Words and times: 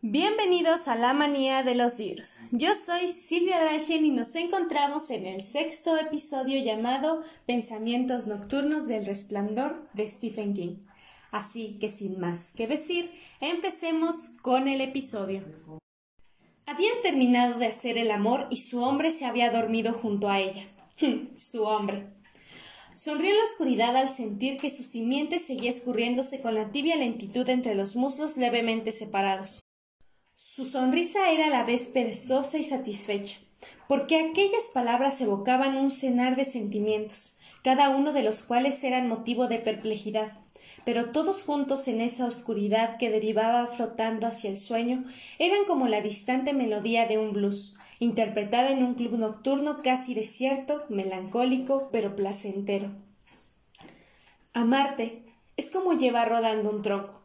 Bienvenidos 0.00 0.86
a 0.86 0.94
la 0.94 1.12
manía 1.12 1.64
de 1.64 1.74
los 1.74 1.98
libros. 1.98 2.38
Yo 2.52 2.68
soy 2.76 3.08
Silvia 3.08 3.58
Drachen 3.60 4.04
y 4.04 4.10
nos 4.12 4.36
encontramos 4.36 5.10
en 5.10 5.26
el 5.26 5.42
sexto 5.42 5.96
episodio 5.96 6.62
llamado 6.62 7.24
Pensamientos 7.46 8.28
Nocturnos 8.28 8.86
del 8.86 9.04
Resplandor 9.04 9.82
de 9.94 10.06
Stephen 10.06 10.54
King. 10.54 10.76
Así 11.32 11.78
que 11.80 11.88
sin 11.88 12.20
más 12.20 12.52
que 12.52 12.68
decir, 12.68 13.10
empecemos 13.40 14.30
con 14.40 14.68
el 14.68 14.82
episodio. 14.82 15.42
Habían 16.66 17.02
terminado 17.02 17.58
de 17.58 17.66
hacer 17.66 17.98
el 17.98 18.12
amor 18.12 18.46
y 18.50 18.58
su 18.58 18.80
hombre 18.80 19.10
se 19.10 19.24
había 19.24 19.50
dormido 19.50 19.92
junto 19.92 20.28
a 20.28 20.38
ella. 20.38 20.62
su 21.34 21.64
hombre. 21.64 22.06
Sonrió 22.94 23.30
en 23.30 23.38
la 23.38 23.42
oscuridad 23.42 23.96
al 23.96 24.12
sentir 24.12 24.58
que 24.58 24.70
su 24.70 24.84
simiente 24.84 25.40
seguía 25.40 25.70
escurriéndose 25.70 26.40
con 26.40 26.54
la 26.54 26.70
tibia 26.70 26.94
lentitud 26.94 27.48
entre 27.48 27.74
los 27.74 27.96
muslos 27.96 28.36
levemente 28.36 28.92
separados. 28.92 29.60
Su 30.40 30.64
sonrisa 30.64 31.32
era 31.32 31.48
a 31.48 31.50
la 31.50 31.64
vez 31.64 31.88
perezosa 31.88 32.58
y 32.58 32.62
satisfecha, 32.62 33.38
porque 33.88 34.20
aquellas 34.20 34.66
palabras 34.72 35.20
evocaban 35.20 35.76
un 35.76 35.90
cenar 35.90 36.36
de 36.36 36.44
sentimientos, 36.44 37.40
cada 37.64 37.88
uno 37.88 38.12
de 38.12 38.22
los 38.22 38.44
cuales 38.44 38.84
eran 38.84 39.08
motivo 39.08 39.48
de 39.48 39.58
perplejidad, 39.58 40.38
pero 40.84 41.10
todos 41.10 41.42
juntos 41.42 41.88
en 41.88 42.00
esa 42.00 42.24
oscuridad 42.24 42.98
que 42.98 43.10
derivaba 43.10 43.66
flotando 43.66 44.28
hacia 44.28 44.48
el 44.48 44.58
sueño 44.58 45.04
eran 45.40 45.64
como 45.66 45.88
la 45.88 46.02
distante 46.02 46.52
melodía 46.52 47.08
de 47.08 47.18
un 47.18 47.32
blues, 47.32 47.76
interpretada 47.98 48.70
en 48.70 48.84
un 48.84 48.94
club 48.94 49.18
nocturno 49.18 49.82
casi 49.82 50.14
desierto, 50.14 50.84
melancólico, 50.88 51.88
pero 51.90 52.14
placentero. 52.14 52.92
Amarte 54.52 55.24
es 55.56 55.72
como 55.72 55.94
llevar 55.94 56.28
rodando 56.28 56.70
un 56.70 56.82
tronco 56.82 57.17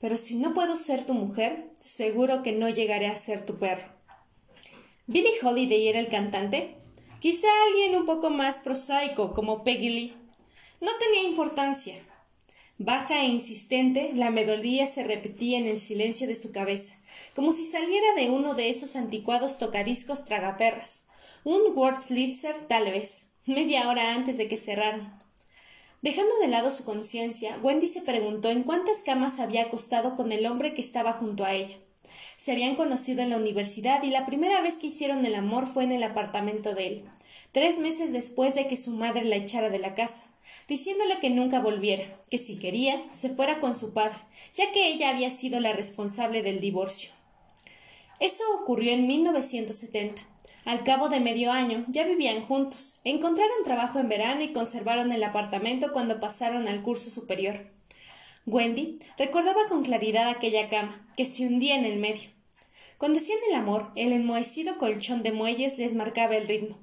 pero 0.00 0.16
si 0.16 0.36
no 0.36 0.54
puedo 0.54 0.76
ser 0.76 1.04
tu 1.04 1.14
mujer, 1.14 1.70
seguro 1.78 2.42
que 2.42 2.52
no 2.52 2.68
llegaré 2.68 3.06
a 3.06 3.16
ser 3.16 3.44
tu 3.44 3.58
perro. 3.58 3.88
¿Billy 5.06 5.32
Holiday 5.42 5.88
era 5.88 5.98
el 5.98 6.08
cantante? 6.08 6.76
Quizá 7.20 7.48
alguien 7.66 7.96
un 7.96 8.06
poco 8.06 8.30
más 8.30 8.60
prosaico, 8.60 9.34
como 9.34 9.64
Peggy 9.64 9.88
Lee. 9.88 10.16
No 10.80 10.90
tenía 10.98 11.22
importancia. 11.22 11.96
Baja 12.80 13.22
e 13.22 13.26
insistente, 13.26 14.12
la 14.14 14.30
melodía 14.30 14.86
se 14.86 15.02
repetía 15.02 15.58
en 15.58 15.66
el 15.66 15.80
silencio 15.80 16.28
de 16.28 16.36
su 16.36 16.52
cabeza, 16.52 16.94
como 17.34 17.52
si 17.52 17.64
saliera 17.66 18.14
de 18.14 18.30
uno 18.30 18.54
de 18.54 18.68
esos 18.68 18.94
anticuados 18.94 19.58
tocadiscos 19.58 20.24
tragaperras. 20.26 21.08
Un 21.42 21.74
Wortslitzer, 21.74 22.68
tal 22.68 22.84
vez, 22.84 23.32
media 23.46 23.88
hora 23.88 24.14
antes 24.14 24.36
de 24.36 24.46
que 24.46 24.56
cerraran. 24.56 25.18
Dejando 26.00 26.38
de 26.38 26.46
lado 26.46 26.70
su 26.70 26.84
conciencia, 26.84 27.58
Wendy 27.60 27.88
se 27.88 28.02
preguntó 28.02 28.50
en 28.50 28.62
cuántas 28.62 29.02
camas 29.02 29.40
había 29.40 29.62
acostado 29.62 30.14
con 30.14 30.30
el 30.30 30.46
hombre 30.46 30.72
que 30.72 30.80
estaba 30.80 31.12
junto 31.12 31.44
a 31.44 31.54
ella. 31.54 31.76
Se 32.36 32.52
habían 32.52 32.76
conocido 32.76 33.20
en 33.22 33.30
la 33.30 33.36
universidad 33.36 34.04
y 34.04 34.10
la 34.10 34.24
primera 34.24 34.60
vez 34.60 34.76
que 34.76 34.86
hicieron 34.86 35.26
el 35.26 35.34
amor 35.34 35.66
fue 35.66 35.82
en 35.82 35.90
el 35.90 36.04
apartamento 36.04 36.72
de 36.72 36.86
él, 36.86 37.04
tres 37.50 37.80
meses 37.80 38.12
después 38.12 38.54
de 38.54 38.68
que 38.68 38.76
su 38.76 38.92
madre 38.92 39.24
la 39.24 39.34
echara 39.34 39.70
de 39.70 39.80
la 39.80 39.96
casa, 39.96 40.26
diciéndole 40.68 41.18
que 41.18 41.30
nunca 41.30 41.58
volviera, 41.58 42.20
que 42.30 42.38
si 42.38 42.60
quería, 42.60 43.04
se 43.10 43.30
fuera 43.30 43.58
con 43.58 43.74
su 43.74 43.92
padre, 43.92 44.20
ya 44.54 44.70
que 44.70 44.86
ella 44.86 45.10
había 45.10 45.32
sido 45.32 45.58
la 45.58 45.72
responsable 45.72 46.44
del 46.44 46.60
divorcio. 46.60 47.10
Eso 48.20 48.44
ocurrió 48.60 48.92
en 48.92 49.08
1970. 49.08 50.22
Al 50.68 50.84
cabo 50.84 51.08
de 51.08 51.18
medio 51.18 51.50
año 51.50 51.86
ya 51.88 52.04
vivían 52.04 52.42
juntos, 52.42 53.00
encontraron 53.02 53.62
trabajo 53.64 54.00
en 54.00 54.10
verano 54.10 54.42
y 54.42 54.52
conservaron 54.52 55.12
el 55.12 55.24
apartamento 55.24 55.94
cuando 55.94 56.20
pasaron 56.20 56.68
al 56.68 56.82
curso 56.82 57.08
superior. 57.08 57.70
Wendy 58.44 58.98
recordaba 59.16 59.66
con 59.66 59.82
claridad 59.82 60.28
aquella 60.28 60.68
cama, 60.68 61.08
que 61.16 61.24
se 61.24 61.46
hundía 61.46 61.74
en 61.74 61.86
el 61.86 61.98
medio. 61.98 62.28
Cuando 62.98 63.18
hacían 63.18 63.38
el 63.48 63.56
amor, 63.56 63.92
el 63.94 64.12
enmohecido 64.12 64.76
colchón 64.76 65.22
de 65.22 65.32
muelles 65.32 65.78
les 65.78 65.94
marcaba 65.94 66.36
el 66.36 66.46
ritmo. 66.46 66.76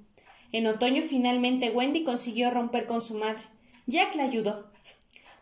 En 0.51 0.65
otoño 0.65 1.03
finalmente 1.03 1.69
Wendy 1.69 2.03
consiguió 2.03 2.49
romper 2.49 2.87
con 2.87 3.03
su 3.03 3.19
madre. 3.19 3.43
Jack 3.85 4.15
la 4.15 4.23
ayudó. 4.23 4.67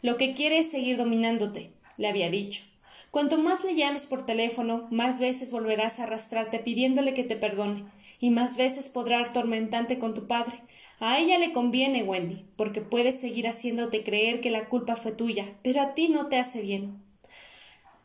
Lo 0.02 0.18
que 0.18 0.34
quiere 0.34 0.58
es 0.58 0.70
seguir 0.70 0.98
dominándote, 0.98 1.72
le 1.96 2.10
había 2.10 2.30
dicho. 2.30 2.64
Cuanto 3.10 3.38
más 3.38 3.64
le 3.64 3.76
llames 3.76 4.06
por 4.06 4.26
teléfono, 4.26 4.90
más 4.92 5.20
veces 5.20 5.54
volverás 5.54 6.02
a 6.02 6.04
arrastrarte 6.04 6.60
pidiéndole 6.60 7.14
que 7.14 7.24
te 7.24 7.38
perdone, 7.38 7.86
y 8.24 8.30
más 8.30 8.56
veces 8.56 8.88
podrá 8.88 9.20
atormentarte 9.20 10.00
con 10.00 10.14
tu 10.14 10.28
padre. 10.28 10.60
A 11.02 11.20
ella 11.20 11.38
le 11.38 11.52
conviene, 11.52 12.04
Wendy, 12.04 12.46
porque 12.56 12.80
puedes 12.80 13.20
seguir 13.20 13.50
haciéndote 13.50 14.02
creer 14.06 14.40
que 14.40 14.50
la 14.50 14.70
culpa 14.70 14.96
fue 14.96 15.12
tuya, 15.12 15.58
pero 15.62 15.82
a 15.82 15.94
ti 15.94 16.08
no 16.08 16.28
te 16.28 16.38
hace 16.38 16.62
bien. 16.62 17.04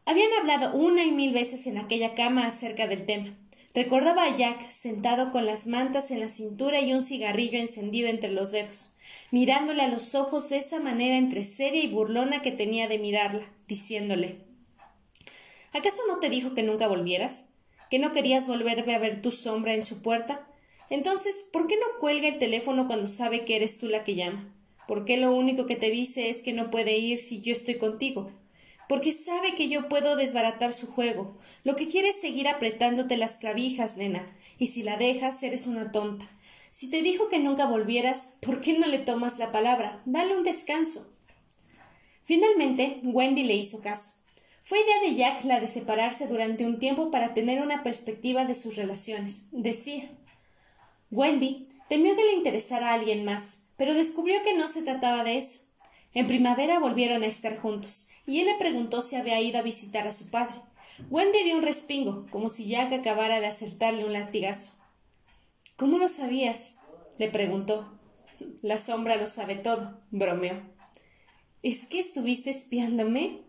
Habían 0.06 0.32
hablado 0.40 0.76
una 0.76 1.04
y 1.04 1.12
mil 1.12 1.32
veces 1.32 1.68
en 1.68 1.78
aquella 1.78 2.16
cama 2.16 2.48
acerca 2.48 2.88
del 2.88 3.06
tema. 3.06 3.38
Recordaba 3.74 4.24
a 4.24 4.34
Jack 4.34 4.68
sentado 4.70 5.30
con 5.30 5.46
las 5.46 5.68
mantas 5.68 6.10
en 6.10 6.18
la 6.18 6.28
cintura 6.28 6.80
y 6.80 6.92
un 6.92 7.02
cigarrillo 7.02 7.60
encendido 7.60 8.08
entre 8.08 8.32
los 8.32 8.50
dedos, 8.50 8.96
mirándole 9.30 9.82
a 9.82 9.88
los 9.88 10.16
ojos 10.16 10.48
de 10.48 10.58
esa 10.58 10.80
manera 10.80 11.16
entre 11.16 11.44
seria 11.44 11.80
y 11.80 11.86
burlona 11.86 12.42
que 12.42 12.50
tenía 12.50 12.88
de 12.88 12.98
mirarla, 12.98 13.52
diciéndole 13.68 14.40
¿Acaso 15.72 16.02
no 16.08 16.18
te 16.18 16.28
dijo 16.28 16.54
que 16.54 16.64
nunca 16.64 16.88
volvieras? 16.88 17.47
Que 17.90 17.98
no 17.98 18.12
querías 18.12 18.46
volverme 18.46 18.94
a 18.94 18.98
ver 18.98 19.22
tu 19.22 19.30
sombra 19.30 19.74
en 19.74 19.84
su 19.84 20.02
puerta? 20.02 20.48
Entonces, 20.90 21.48
¿por 21.52 21.66
qué 21.66 21.76
no 21.76 22.00
cuelga 22.00 22.28
el 22.28 22.38
teléfono 22.38 22.86
cuando 22.86 23.06
sabe 23.06 23.44
que 23.44 23.56
eres 23.56 23.78
tú 23.78 23.88
la 23.88 24.04
que 24.04 24.14
llama? 24.14 24.54
¿Por 24.86 25.04
qué 25.04 25.18
lo 25.18 25.34
único 25.34 25.66
que 25.66 25.76
te 25.76 25.90
dice 25.90 26.30
es 26.30 26.40
que 26.40 26.52
no 26.52 26.70
puede 26.70 26.96
ir 26.96 27.18
si 27.18 27.40
yo 27.42 27.52
estoy 27.52 27.76
contigo? 27.76 28.32
Porque 28.88 29.12
sabe 29.12 29.54
que 29.54 29.68
yo 29.68 29.88
puedo 29.90 30.16
desbaratar 30.16 30.72
su 30.72 30.86
juego. 30.86 31.36
Lo 31.62 31.76
que 31.76 31.88
quiere 31.88 32.08
es 32.08 32.20
seguir 32.20 32.48
apretándote 32.48 33.18
las 33.18 33.36
clavijas, 33.36 33.98
nena, 33.98 34.34
y 34.58 34.68
si 34.68 34.82
la 34.82 34.96
dejas 34.96 35.42
eres 35.42 35.66
una 35.66 35.92
tonta. 35.92 36.30
Si 36.70 36.88
te 36.88 37.02
dijo 37.02 37.28
que 37.28 37.38
nunca 37.38 37.66
volvieras, 37.66 38.38
¿por 38.40 38.62
qué 38.62 38.78
no 38.78 38.86
le 38.86 38.98
tomas 38.98 39.38
la 39.38 39.52
palabra? 39.52 40.00
Dale 40.06 40.34
un 40.34 40.42
descanso. 40.42 41.12
Finalmente, 42.24 43.00
Wendy 43.02 43.44
le 43.44 43.56
hizo 43.56 43.82
caso. 43.82 44.12
Fue 44.68 44.82
idea 44.82 45.00
de 45.00 45.14
Jack 45.14 45.44
la 45.44 45.60
de 45.60 45.66
separarse 45.66 46.26
durante 46.26 46.66
un 46.66 46.78
tiempo 46.78 47.10
para 47.10 47.32
tener 47.32 47.62
una 47.62 47.82
perspectiva 47.82 48.44
de 48.44 48.54
sus 48.54 48.76
relaciones. 48.76 49.46
Decía. 49.50 50.10
Wendy 51.10 51.66
temió 51.88 52.14
que 52.14 52.22
le 52.22 52.34
interesara 52.34 52.90
a 52.90 52.92
alguien 52.92 53.24
más, 53.24 53.62
pero 53.78 53.94
descubrió 53.94 54.42
que 54.42 54.54
no 54.54 54.68
se 54.68 54.82
trataba 54.82 55.24
de 55.24 55.38
eso. 55.38 55.60
En 56.12 56.26
primavera 56.26 56.80
volvieron 56.80 57.22
a 57.22 57.26
estar 57.28 57.56
juntos, 57.56 58.08
y 58.26 58.40
él 58.40 58.46
le 58.46 58.58
preguntó 58.58 59.00
si 59.00 59.16
había 59.16 59.40
ido 59.40 59.58
a 59.58 59.62
visitar 59.62 60.06
a 60.06 60.12
su 60.12 60.28
padre. 60.28 60.60
Wendy 61.08 61.44
dio 61.44 61.56
un 61.56 61.62
respingo, 61.62 62.26
como 62.28 62.50
si 62.50 62.68
Jack 62.68 62.92
acabara 62.92 63.40
de 63.40 63.46
acertarle 63.46 64.04
un 64.04 64.12
latigazo. 64.12 64.72
¿Cómo 65.76 65.96
lo 65.96 66.08
sabías? 66.08 66.78
le 67.16 67.30
preguntó. 67.30 67.98
La 68.60 68.76
sombra 68.76 69.16
lo 69.16 69.28
sabe 69.28 69.54
todo, 69.54 70.02
bromeó. 70.10 70.60
¿Es 71.62 71.86
que 71.86 71.98
estuviste 71.98 72.50
espiándome? 72.50 73.47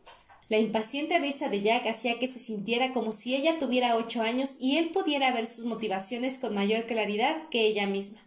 La 0.49 0.57
impaciente 0.57 1.19
risa 1.19 1.47
de 1.47 1.61
Jack 1.61 1.85
hacía 1.85 2.17
que 2.17 2.27
se 2.27 2.39
sintiera 2.39 2.91
como 2.91 3.11
si 3.11 3.35
ella 3.35 3.59
tuviera 3.59 3.95
ocho 3.95 4.23
años 4.23 4.57
y 4.59 4.77
él 4.77 4.89
pudiera 4.89 5.31
ver 5.31 5.45
sus 5.45 5.65
motivaciones 5.65 6.39
con 6.39 6.55
mayor 6.55 6.87
claridad 6.87 7.47
que 7.49 7.67
ella 7.67 7.85
misma. 7.85 8.19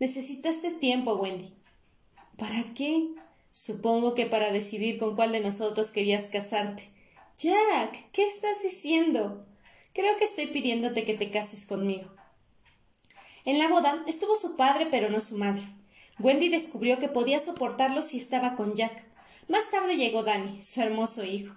Necesitaste 0.00 0.70
tiempo, 0.72 1.14
Wendy. 1.14 1.52
¿Para 2.38 2.64
qué? 2.74 3.08
Supongo 3.50 4.14
que 4.14 4.24
para 4.24 4.50
decidir 4.50 4.98
con 4.98 5.14
cuál 5.14 5.32
de 5.32 5.40
nosotros 5.40 5.90
querías 5.90 6.30
casarte. 6.30 6.90
Jack, 7.36 8.10
¿qué 8.12 8.26
estás 8.26 8.62
diciendo? 8.62 9.46
Creo 9.92 10.16
que 10.16 10.24
estoy 10.24 10.46
pidiéndote 10.46 11.04
que 11.04 11.14
te 11.14 11.30
cases 11.30 11.66
conmigo. 11.66 12.10
En 13.44 13.58
la 13.58 13.68
boda 13.68 14.02
estuvo 14.06 14.36
su 14.36 14.56
padre, 14.56 14.86
pero 14.90 15.10
no 15.10 15.20
su 15.20 15.36
madre. 15.36 15.66
Wendy 16.18 16.48
descubrió 16.48 16.98
que 16.98 17.08
podía 17.08 17.40
soportarlo 17.40 18.00
si 18.00 18.16
estaba 18.16 18.56
con 18.56 18.74
Jack, 18.74 19.04
más 19.48 19.70
tarde 19.70 19.96
llegó 19.96 20.22
Danny, 20.22 20.60
su 20.62 20.80
hermoso 20.80 21.24
hijo. 21.24 21.54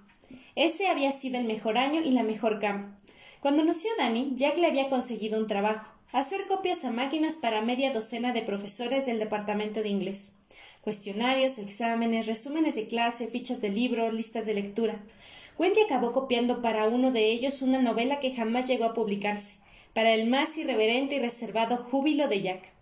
Ese 0.56 0.88
había 0.88 1.12
sido 1.12 1.40
el 1.40 1.46
mejor 1.46 1.78
año 1.78 2.02
y 2.02 2.12
la 2.12 2.24
mejor 2.24 2.60
cama. 2.60 2.98
Cuando 3.40 3.64
nació 3.64 3.90
Danny, 3.98 4.34
Jack 4.36 4.58
le 4.58 4.68
había 4.68 4.90
conseguido 4.90 5.40
un 5.40 5.48
trabajo, 5.48 5.92
hacer 6.12 6.46
copias 6.48 6.86
a 6.86 6.92
máquinas 6.92 7.36
para 7.36 7.62
media 7.62 7.92
docena 7.92 8.34
de 8.34 8.42
profesores 8.42 9.06
del 9.06 9.20
departamento 9.20 9.82
de 9.82 9.90
inglés. 9.90 10.36
Cuestionarios, 10.82 11.58
exámenes, 11.58 12.28
resúmenes 12.28 12.76
de 12.76 12.88
clase, 12.88 13.28
fichas 13.28 13.62
de 13.62 13.70
libro, 13.70 14.12
listas 14.12 14.46
de 14.46 14.54
lectura. 14.54 15.00
Wendy 15.58 15.82
acabó 15.82 16.14
copiando 16.14 16.62
para 16.62 16.88
uno 16.88 17.12
de 17.12 17.32
ellos 17.32 17.62
una 17.62 17.80
novela 17.80 18.20
que 18.20 18.34
jamás 18.34 18.68
llegó 18.68 18.86
a 18.86 18.94
publicarse, 18.94 19.56
para 19.94 20.14
el 20.14 20.28
más 20.28 20.58
irreverente 20.58 21.16
y 21.16 21.20
reservado 21.20 21.78
júbilo 21.78 22.28
de 22.28 22.42
Jack. 22.42 22.79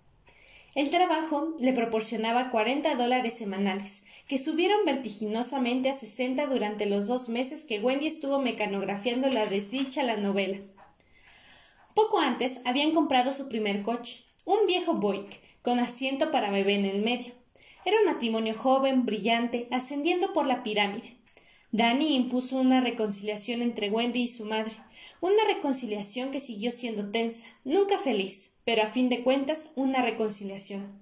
El 0.75 0.89
trabajo 0.89 1.55
le 1.59 1.73
proporcionaba 1.73 2.51
cuarenta 2.51 2.95
dólares 2.95 3.35
semanales, 3.35 4.03
que 4.27 4.37
subieron 4.37 4.85
vertiginosamente 4.85 5.89
a 5.89 5.93
sesenta 5.93 6.45
durante 6.45 6.85
los 6.85 7.07
dos 7.07 7.29
meses 7.29 7.63
que 7.63 7.79
Wendy 7.79 8.07
estuvo 8.07 8.39
mecanografiando 8.39 9.29
la 9.29 9.45
desdicha 9.45 10.03
la 10.03 10.17
novela. 10.17 10.59
Poco 11.95 12.19
antes 12.19 12.59
habían 12.65 12.91
comprado 12.91 13.31
su 13.31 13.49
primer 13.49 13.81
coche, 13.81 14.23
un 14.45 14.67
viejo 14.67 14.93
Buick, 14.93 15.41
con 15.61 15.79
asiento 15.79 16.29
para 16.29 16.51
bebé 16.51 16.75
en 16.75 16.85
el 16.85 17.01
medio. 17.01 17.33
Era 17.85 17.97
un 17.99 18.05
matrimonio 18.05 18.53
joven, 18.53 19.05
brillante, 19.05 19.67
ascendiendo 19.71 20.33
por 20.33 20.45
la 20.45 20.61
pirámide. 20.61 21.17
Danny 21.71 22.15
impuso 22.15 22.57
una 22.57 22.81
reconciliación 22.81 23.61
entre 23.61 23.89
Wendy 23.89 24.21
y 24.21 24.27
su 24.27 24.45
madre, 24.45 24.73
una 25.21 25.43
reconciliación 25.47 26.31
que 26.31 26.39
siguió 26.39 26.71
siendo 26.71 27.11
tensa, 27.11 27.47
nunca 27.63 27.97
feliz, 27.97 28.56
pero 28.67 28.83
a 28.83 28.87
fin 28.87 29.07
de 29.07 29.23
cuentas 29.23 29.71
una 29.77 30.01
reconciliación. 30.01 31.01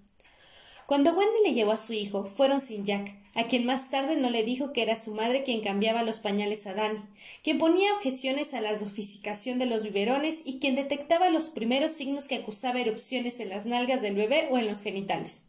Cuando 0.85 1.13
Wendy 1.13 1.39
le 1.45 1.55
llevó 1.55 1.71
a 1.71 1.77
su 1.77 1.93
hijo, 1.93 2.27
fueron 2.27 2.61
sin 2.61 2.85
Jack, 2.85 3.15
a 3.33 3.47
quien 3.47 3.65
más 3.65 3.89
tarde 3.89 4.17
no 4.17 4.29
le 4.29 4.43
dijo 4.43 4.71
que 4.71 4.83
era 4.83 4.95
su 4.95 5.15
madre 5.15 5.41
quien 5.41 5.61
cambiaba 5.61 6.03
los 6.03 6.19
pañales 6.19 6.67
a 6.67 6.75
Danny, 6.75 7.01
quien 7.43 7.57
ponía 7.57 7.95
objeciones 7.95 8.53
a 8.53 8.61
la 8.61 8.77
dosificación 8.77 9.57
de 9.57 9.65
los 9.65 9.81
biberones 9.81 10.43
y 10.45 10.59
quien 10.59 10.75
detectaba 10.75 11.31
los 11.31 11.49
primeros 11.49 11.89
signos 11.89 12.27
que 12.27 12.35
acusaba 12.35 12.79
erupciones 12.79 13.39
en 13.39 13.49
las 13.49 13.65
nalgas 13.65 14.03
del 14.03 14.13
bebé 14.13 14.47
o 14.51 14.59
en 14.59 14.67
los 14.67 14.83
genitales. 14.83 15.47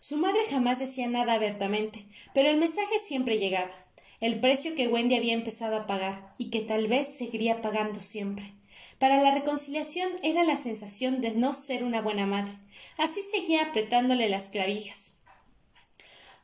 Su 0.00 0.18
madre 0.18 0.40
jamás 0.50 0.80
decía 0.80 1.08
nada 1.08 1.32
abiertamente, 1.32 2.04
pero 2.34 2.50
el 2.50 2.58
mensaje 2.58 2.98
siempre 2.98 3.38
llegaba, 3.38 3.72
el 4.20 4.38
precio 4.38 4.74
que 4.74 4.86
Wendy 4.86 5.16
había 5.16 5.32
empezado 5.32 5.76
a 5.76 5.86
pagar 5.86 6.34
y 6.36 6.50
que 6.50 6.60
tal 6.60 6.88
vez 6.88 7.08
seguiría 7.16 7.62
pagando 7.62 8.00
siempre. 8.00 8.55
Para 8.98 9.22
la 9.22 9.32
reconciliación 9.32 10.12
era 10.22 10.42
la 10.44 10.56
sensación 10.56 11.20
de 11.20 11.32
no 11.32 11.52
ser 11.54 11.84
una 11.84 12.00
buena 12.00 12.26
madre, 12.26 12.56
Así 12.98 13.20
seguía 13.20 13.62
apretándole 13.62 14.28
las 14.28 14.50
clavijas. 14.50 15.18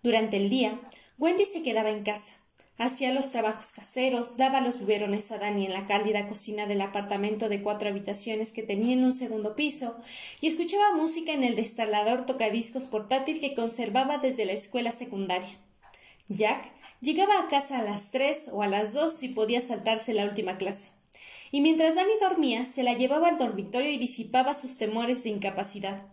Durante 0.03 0.37
el 0.37 0.51
día, 0.51 0.81
Wendy 1.19 1.45
se 1.45 1.63
quedaba 1.63 1.91
en 1.91 2.03
casa. 2.03 2.35
Hacía 2.79 3.13
los 3.13 3.31
trabajos 3.31 3.73
caseros, 3.73 4.37
daba 4.37 4.61
los 4.61 4.81
biberones 4.81 5.31
a 5.31 5.39
Dani 5.39 5.67
en 5.67 5.73
la 5.73 5.87
cálida 5.87 6.27
cocina 6.27 6.67
del 6.67 6.81
apartamento 6.81 7.49
de 7.49 7.63
cuatro 7.63 7.91
habitaciones 7.91 8.53
que 8.53 8.63
tenía 8.63 8.95
en 8.95 9.05
un 9.05 9.13
segundo 9.13 9.55
piso 9.55 9.97
y 10.41 10.49
escuchaba 10.49 10.95
música 10.95 11.33
en 11.33 11.45
el 11.45 11.55
destalador 11.55 12.27
tocadiscos 12.27 12.87
portátil 12.87 13.41
que 13.41 13.55
conservaba 13.55 14.19
desde 14.19 14.47
la 14.47 14.53
escuela 14.53 14.91
secundaria. 14.91 15.59
Jack 16.29 16.73
llegaba 17.01 17.39
a 17.39 17.49
casa 17.49 17.79
a 17.79 17.83
las 17.83 18.11
tres 18.11 18.49
o 18.53 18.63
a 18.63 18.67
las 18.67 18.95
dos 18.95 19.17
si 19.17 19.29
podía 19.29 19.61
saltarse 19.61 20.13
la 20.13 20.25
última 20.25 20.57
clase. 20.57 20.91
Y 21.53 21.61
mientras 21.61 21.95
Dani 21.95 22.13
dormía, 22.21 22.65
se 22.65 22.83
la 22.83 22.95
llevaba 22.95 23.29
al 23.29 23.39
dormitorio 23.39 23.93
y 23.93 23.99
disipaba 23.99 24.55
sus 24.55 24.79
temores 24.79 25.23
de 25.23 25.31
incapacidad. 25.31 26.07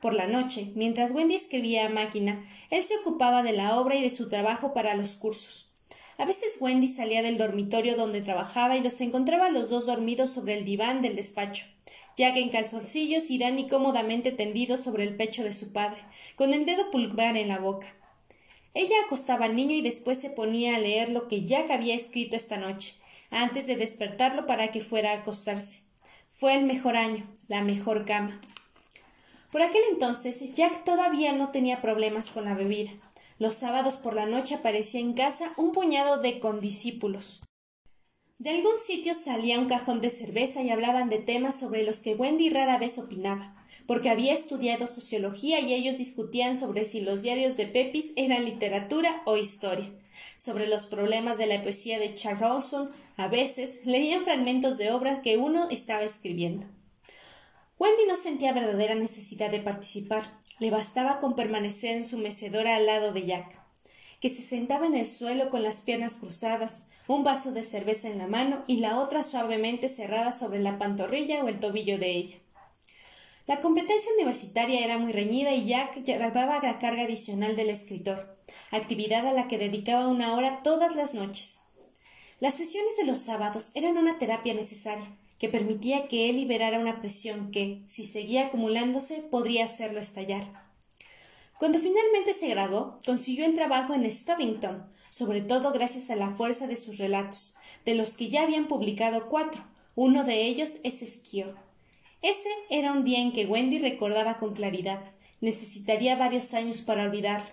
Por 0.00 0.14
la 0.14 0.26
noche, 0.26 0.72
mientras 0.76 1.10
Wendy 1.10 1.34
escribía 1.34 1.84
a 1.84 1.90
máquina, 1.90 2.48
él 2.70 2.82
se 2.82 2.96
ocupaba 2.96 3.42
de 3.42 3.52
la 3.52 3.78
obra 3.78 3.96
y 3.96 4.02
de 4.02 4.10
su 4.10 4.28
trabajo 4.28 4.72
para 4.72 4.94
los 4.94 5.16
cursos. 5.16 5.72
A 6.16 6.24
veces 6.24 6.58
Wendy 6.60 6.86
salía 6.86 7.20
del 7.20 7.36
dormitorio 7.36 7.96
donde 7.96 8.20
trabajaba 8.20 8.76
y 8.76 8.82
los 8.82 9.00
encontraba 9.00 9.50
los 9.50 9.70
dos 9.70 9.86
dormidos 9.86 10.30
sobre 10.30 10.54
el 10.56 10.64
diván 10.64 11.02
del 11.02 11.16
despacho, 11.16 11.66
Jack 12.16 12.36
en 12.36 12.50
calzoncillos 12.50 13.30
y 13.30 13.38
Danny 13.38 13.68
cómodamente 13.68 14.30
tendido 14.30 14.76
sobre 14.76 15.04
el 15.04 15.16
pecho 15.16 15.42
de 15.42 15.52
su 15.52 15.72
padre, 15.72 16.02
con 16.36 16.54
el 16.54 16.64
dedo 16.64 16.90
pulgar 16.90 17.36
en 17.36 17.48
la 17.48 17.58
boca. 17.58 17.94
Ella 18.72 18.94
acostaba 19.04 19.46
al 19.46 19.56
niño 19.56 19.74
y 19.74 19.82
después 19.82 20.20
se 20.20 20.30
ponía 20.30 20.76
a 20.76 20.78
leer 20.78 21.08
lo 21.08 21.26
que 21.26 21.44
Jack 21.44 21.70
había 21.70 21.94
escrito 21.94 22.36
esta 22.36 22.56
noche, 22.56 22.94
antes 23.30 23.66
de 23.66 23.76
despertarlo 23.76 24.46
para 24.46 24.70
que 24.70 24.80
fuera 24.80 25.12
a 25.12 25.16
acostarse. 25.18 25.82
Fue 26.30 26.54
el 26.54 26.64
mejor 26.64 26.96
año, 26.96 27.26
la 27.48 27.62
mejor 27.62 28.04
cama. 28.04 28.40
Por 29.50 29.62
aquel 29.62 29.82
entonces 29.90 30.54
Jack 30.54 30.84
todavía 30.84 31.32
no 31.32 31.50
tenía 31.50 31.80
problemas 31.80 32.30
con 32.30 32.44
la 32.44 32.54
bebida. 32.54 32.92
Los 33.38 33.54
sábados 33.54 33.96
por 33.96 34.14
la 34.14 34.26
noche 34.26 34.54
aparecía 34.54 35.00
en 35.00 35.14
casa 35.14 35.52
un 35.56 35.72
puñado 35.72 36.18
de 36.18 36.38
condiscípulos. 36.40 37.40
De 38.38 38.50
algún 38.50 38.78
sitio 38.78 39.14
salía 39.14 39.58
un 39.58 39.68
cajón 39.68 40.00
de 40.00 40.08
cerveza 40.08 40.62
y 40.62 40.70
hablaban 40.70 41.08
de 41.08 41.18
temas 41.18 41.58
sobre 41.58 41.82
los 41.82 42.00
que 42.00 42.14
Wendy 42.14 42.48
rara 42.48 42.78
vez 42.78 42.98
opinaba, 42.98 43.54
porque 43.86 44.08
había 44.08 44.32
estudiado 44.32 44.86
sociología 44.86 45.60
y 45.60 45.74
ellos 45.74 45.98
discutían 45.98 46.56
sobre 46.56 46.84
si 46.84 47.02
los 47.02 47.22
diarios 47.22 47.56
de 47.56 47.66
Pepys 47.66 48.12
eran 48.16 48.44
literatura 48.44 49.20
o 49.26 49.36
historia. 49.36 49.90
Sobre 50.36 50.66
los 50.66 50.86
problemas 50.86 51.38
de 51.38 51.46
la 51.46 51.62
poesía 51.62 51.98
de 51.98 52.14
Charles 52.14 52.42
Olson, 52.42 52.90
a 53.16 53.28
veces 53.28 53.84
leían 53.84 54.22
fragmentos 54.22 54.78
de 54.78 54.92
obras 54.92 55.20
que 55.20 55.36
uno 55.36 55.68
estaba 55.70 56.02
escribiendo. 56.02 56.66
Wendy 57.78 58.02
no 58.06 58.16
sentía 58.16 58.52
verdadera 58.52 58.94
necesidad 58.94 59.50
de 59.50 59.60
participar. 59.60 60.38
Le 60.58 60.70
bastaba 60.70 61.18
con 61.18 61.34
permanecer 61.34 61.96
en 61.96 62.04
su 62.04 62.18
mecedora 62.18 62.76
al 62.76 62.84
lado 62.84 63.12
de 63.12 63.24
Jack, 63.24 63.58
que 64.20 64.28
se 64.28 64.42
sentaba 64.42 64.86
en 64.86 64.94
el 64.94 65.06
suelo 65.06 65.48
con 65.48 65.62
las 65.62 65.80
piernas 65.80 66.16
cruzadas, 66.16 66.88
un 67.06 67.24
vaso 67.24 67.52
de 67.52 67.64
cerveza 67.64 68.08
en 68.08 68.18
la 68.18 68.26
mano 68.26 68.64
y 68.66 68.76
la 68.76 68.98
otra 68.98 69.24
suavemente 69.24 69.88
cerrada 69.88 70.32
sobre 70.32 70.60
la 70.60 70.76
pantorrilla 70.76 71.42
o 71.42 71.48
el 71.48 71.58
tobillo 71.58 71.98
de 71.98 72.10
ella. 72.10 72.36
La 73.50 73.60
competencia 73.60 74.12
universitaria 74.16 74.84
era 74.84 74.96
muy 74.96 75.10
reñida 75.10 75.52
y 75.52 75.66
Jack 75.66 76.04
llevaba 76.04 76.60
la 76.62 76.78
carga 76.78 77.02
adicional 77.02 77.56
del 77.56 77.70
escritor, 77.70 78.32
actividad 78.70 79.26
a 79.26 79.32
la 79.32 79.48
que 79.48 79.58
dedicaba 79.58 80.06
una 80.06 80.36
hora 80.36 80.62
todas 80.62 80.94
las 80.94 81.14
noches. 81.14 81.58
Las 82.38 82.54
sesiones 82.54 82.96
de 82.96 83.02
los 83.02 83.18
sábados 83.18 83.72
eran 83.74 83.96
una 83.96 84.18
terapia 84.18 84.54
necesaria, 84.54 85.16
que 85.40 85.48
permitía 85.48 86.06
que 86.06 86.30
él 86.30 86.36
liberara 86.36 86.78
una 86.78 87.00
presión 87.00 87.50
que, 87.50 87.82
si 87.86 88.04
seguía 88.04 88.46
acumulándose, 88.46 89.16
podría 89.16 89.64
hacerlo 89.64 89.98
estallar. 89.98 90.46
Cuando 91.58 91.80
finalmente 91.80 92.34
se 92.34 92.46
graduó, 92.46 93.00
consiguió 93.04 93.46
el 93.46 93.56
trabajo 93.56 93.94
en 93.94 94.08
Stovington, 94.08 94.86
sobre 95.10 95.40
todo 95.40 95.72
gracias 95.72 96.08
a 96.10 96.14
la 96.14 96.30
fuerza 96.30 96.68
de 96.68 96.76
sus 96.76 96.98
relatos, 96.98 97.56
de 97.84 97.96
los 97.96 98.16
que 98.16 98.28
ya 98.28 98.42
habían 98.42 98.68
publicado 98.68 99.28
cuatro. 99.28 99.64
Uno 99.96 100.22
de 100.22 100.42
ellos 100.42 100.78
es 100.84 101.02
Esquio. 101.02 101.56
Ese 102.22 102.50
era 102.68 102.92
un 102.92 103.02
día 103.04 103.18
en 103.18 103.32
que 103.32 103.46
Wendy 103.46 103.78
recordaba 103.78 104.36
con 104.36 104.54
claridad. 104.54 105.00
Necesitaría 105.40 106.16
varios 106.16 106.52
años 106.52 106.82
para 106.82 107.04
olvidarlo. 107.04 107.48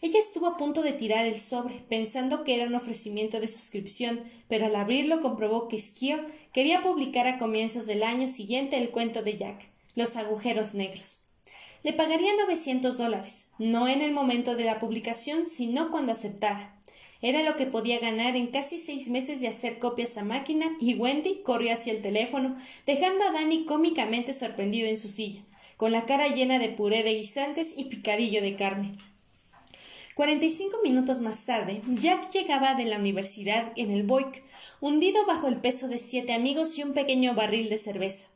Ella 0.00 0.18
estuvo 0.18 0.46
a 0.46 0.56
punto 0.56 0.82
de 0.82 0.92
tirar 0.92 1.26
el 1.26 1.40
sobre, 1.40 1.76
pensando 1.88 2.44
que 2.44 2.56
era 2.56 2.66
un 2.66 2.74
ofrecimiento 2.74 3.40
de 3.40 3.48
suscripción, 3.48 4.24
pero 4.48 4.66
al 4.66 4.76
abrirlo 4.76 5.20
comprobó 5.20 5.68
que 5.68 5.80
Skio 5.80 6.24
quería 6.52 6.82
publicar 6.82 7.26
a 7.26 7.38
comienzos 7.38 7.86
del 7.86 8.02
año 8.02 8.28
siguiente 8.28 8.78
el 8.78 8.90
cuento 8.90 9.22
de 9.22 9.36
Jack, 9.36 9.70
Los 9.94 10.16
agujeros 10.16 10.74
negros. 10.74 11.24
Le 11.84 11.92
pagaría 11.92 12.36
novecientos 12.36 12.98
dólares, 12.98 13.50
no 13.58 13.88
en 13.88 14.02
el 14.02 14.12
momento 14.12 14.56
de 14.56 14.64
la 14.64 14.80
publicación, 14.80 15.46
sino 15.46 15.90
cuando 15.90 16.12
aceptara. 16.12 16.77
Era 17.20 17.42
lo 17.42 17.56
que 17.56 17.66
podía 17.66 17.98
ganar 17.98 18.36
en 18.36 18.46
casi 18.46 18.78
seis 18.78 19.08
meses 19.08 19.40
de 19.40 19.48
hacer 19.48 19.80
copias 19.80 20.16
a 20.16 20.24
máquina, 20.24 20.76
y 20.80 20.94
Wendy 20.94 21.40
corrió 21.42 21.72
hacia 21.72 21.92
el 21.92 22.00
teléfono, 22.00 22.56
dejando 22.86 23.24
a 23.24 23.32
Danny 23.32 23.64
cómicamente 23.64 24.32
sorprendido 24.32 24.88
en 24.88 24.96
su 24.96 25.08
silla, 25.08 25.42
con 25.76 25.90
la 25.90 26.06
cara 26.06 26.28
llena 26.28 26.58
de 26.60 26.68
puré 26.68 27.02
de 27.02 27.14
guisantes 27.14 27.76
y 27.76 27.86
picadillo 27.86 28.40
de 28.40 28.54
carne. 28.54 28.92
Cuarenta 30.14 30.46
y 30.46 30.50
cinco 30.50 30.78
minutos 30.82 31.20
más 31.20 31.44
tarde, 31.44 31.80
Jack 32.00 32.30
llegaba 32.30 32.74
de 32.74 32.84
la 32.84 32.98
universidad 32.98 33.72
en 33.76 33.92
el 33.92 34.02
Boic, 34.04 34.44
hundido 34.80 35.26
bajo 35.26 35.48
el 35.48 35.56
peso 35.56 35.88
de 35.88 35.98
siete 35.98 36.32
amigos 36.34 36.78
y 36.78 36.82
un 36.82 36.92
pequeño 36.92 37.34
barril 37.34 37.68
de 37.68 37.78
cerveza. 37.78 38.26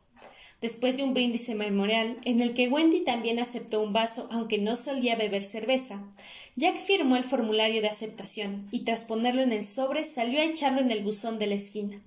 Después 0.62 0.97
de 0.97 1.02
un 1.02 1.12
brindis 1.12 1.49
memorial, 1.49 2.19
en 2.25 2.40
el 2.40 2.54
que 2.54 2.69
Wendy 2.69 3.00
también 3.00 3.40
aceptó 3.40 3.83
un 3.83 3.92
vaso, 3.92 4.28
aunque 4.31 4.59
no 4.59 4.76
solía 4.76 5.16
beber 5.16 5.42
cerveza, 5.42 6.04
Jack 6.54 6.76
firmó 6.76 7.16
el 7.16 7.25
formulario 7.25 7.83
de 7.83 7.88
aceptación 7.88 8.69
y 8.71 8.85
tras 8.85 9.04
ponerlo 9.04 9.42
en 9.42 9.50
el 9.50 9.66
sobre 9.66 10.04
salió 10.04 10.40
a 10.40 10.45
echarlo 10.45 10.81
en 10.81 10.92
el 10.92 11.02
buzón 11.02 11.40
de 11.40 11.49
la 11.49 11.57
esquina. 11.57 12.00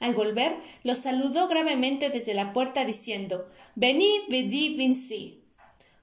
Al 0.00 0.14
volver, 0.14 0.54
lo 0.82 0.94
saludó 0.94 1.48
gravemente 1.48 2.10
desde 2.10 2.34
la 2.34 2.52
puerta 2.52 2.84
diciendo 2.84 3.48
Venid, 3.74 4.20
vedi, 4.28 4.76
vinci. 4.76 5.40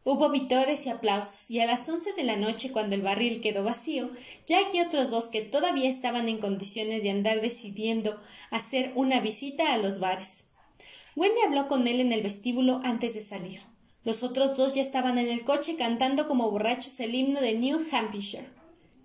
Hubo 0.04 0.32
vitores 0.32 0.88
y 0.88 0.90
aplausos, 0.90 1.52
y 1.52 1.60
a 1.60 1.68
las 1.68 1.88
once 1.88 2.14
de 2.14 2.24
la 2.24 2.36
noche, 2.36 2.72
cuando 2.72 2.96
el 2.96 3.04
barril 3.04 3.42
quedó 3.42 3.64
vacío, 3.64 4.10
Jack 4.48 4.74
y 4.74 4.82
otros 4.82 5.12
dos 5.12 5.30
que 5.30 5.42
todavía 5.42 5.88
estaban 5.88 6.28
en 6.30 6.40
condiciones 6.40 7.04
de 7.04 7.12
andar 7.12 7.42
decidiendo 7.42 8.20
hacer 8.50 8.92
una 8.96 9.20
visita 9.20 9.72
a 9.72 9.78
los 9.78 10.00
bares. 10.00 10.51
Wendy 11.16 11.42
habló 11.46 11.68
con 11.68 11.88
él 11.88 12.00
en 12.00 12.12
el 12.12 12.22
vestíbulo 12.22 12.80
antes 12.84 13.14
de 13.14 13.22
salir. 13.22 13.62
Los 14.04 14.24
otros 14.24 14.58
dos 14.58 14.74
ya 14.74 14.82
estaban 14.82 15.18
en 15.18 15.28
el 15.28 15.44
coche 15.44 15.76
cantando 15.76 16.28
como 16.28 16.50
borrachos 16.50 17.00
el 17.00 17.14
himno 17.14 17.42
de 17.42 17.54
New 17.54 17.82
Hampshire. 17.92 18.50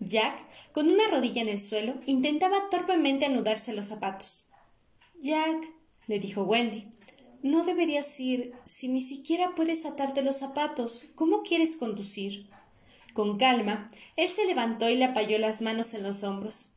Jack, 0.00 0.46
con 0.72 0.88
una 0.88 1.08
rodilla 1.08 1.42
en 1.42 1.48
el 1.48 1.60
suelo, 1.60 1.94
intentaba 2.06 2.68
torpemente 2.70 3.26
anudarse 3.26 3.72
los 3.72 3.86
zapatos. 3.86 4.50
Jack, 5.20 5.70
le 6.06 6.18
dijo 6.18 6.42
Wendy, 6.42 6.88
no 7.42 7.64
deberías 7.64 8.18
ir 8.20 8.54
si 8.64 8.88
ni 8.88 9.00
siquiera 9.00 9.54
puedes 9.54 9.84
atarte 9.86 10.22
los 10.22 10.38
zapatos. 10.38 11.04
¿Cómo 11.14 11.42
quieres 11.42 11.76
conducir? 11.76 12.48
Con 13.14 13.38
calma, 13.38 13.86
él 14.16 14.28
se 14.28 14.46
levantó 14.46 14.90
y 14.90 14.96
le 14.96 15.06
apoyó 15.06 15.38
las 15.38 15.62
manos 15.62 15.94
en 15.94 16.02
los 16.02 16.22
hombros. 16.22 16.72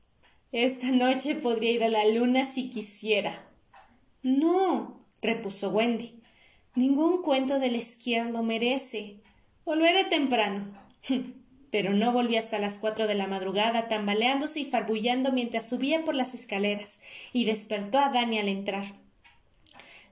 Esta 0.52 0.92
noche 0.92 1.36
podría 1.36 1.72
ir 1.72 1.84
a 1.84 1.90
la 1.90 2.06
luna 2.08 2.46
si 2.46 2.70
quisiera. 2.70 3.50
No, 4.24 4.99
repuso 5.22 5.70
Wendy. 5.70 6.22
Ningún 6.76 7.22
cuento 7.22 7.60
del 7.60 7.76
esquiar 7.76 8.28
lo 8.28 8.44
merece. 8.44 9.18
Volveré 9.66 10.06
temprano. 10.06 10.78
Pero 11.72 11.94
no 11.94 12.12
volvió 12.12 12.40
hasta 12.40 12.58
las 12.58 12.80
cuatro 12.80 13.06
de 13.06 13.16
la 13.16 13.28
madrugada, 13.28 13.88
tambaleándose 13.88 14.62
y 14.62 14.66
farbullando 14.66 15.32
mientras 15.32 15.70
subía 15.70 16.04
por 16.04 16.16
las 16.16 16.34
escaleras, 16.34 17.00
y 17.32 17.46
despertó 17.46 18.00
a 18.00 18.10
Dani 18.10 18.40
al 18.40 18.50
entrar. 18.50 18.86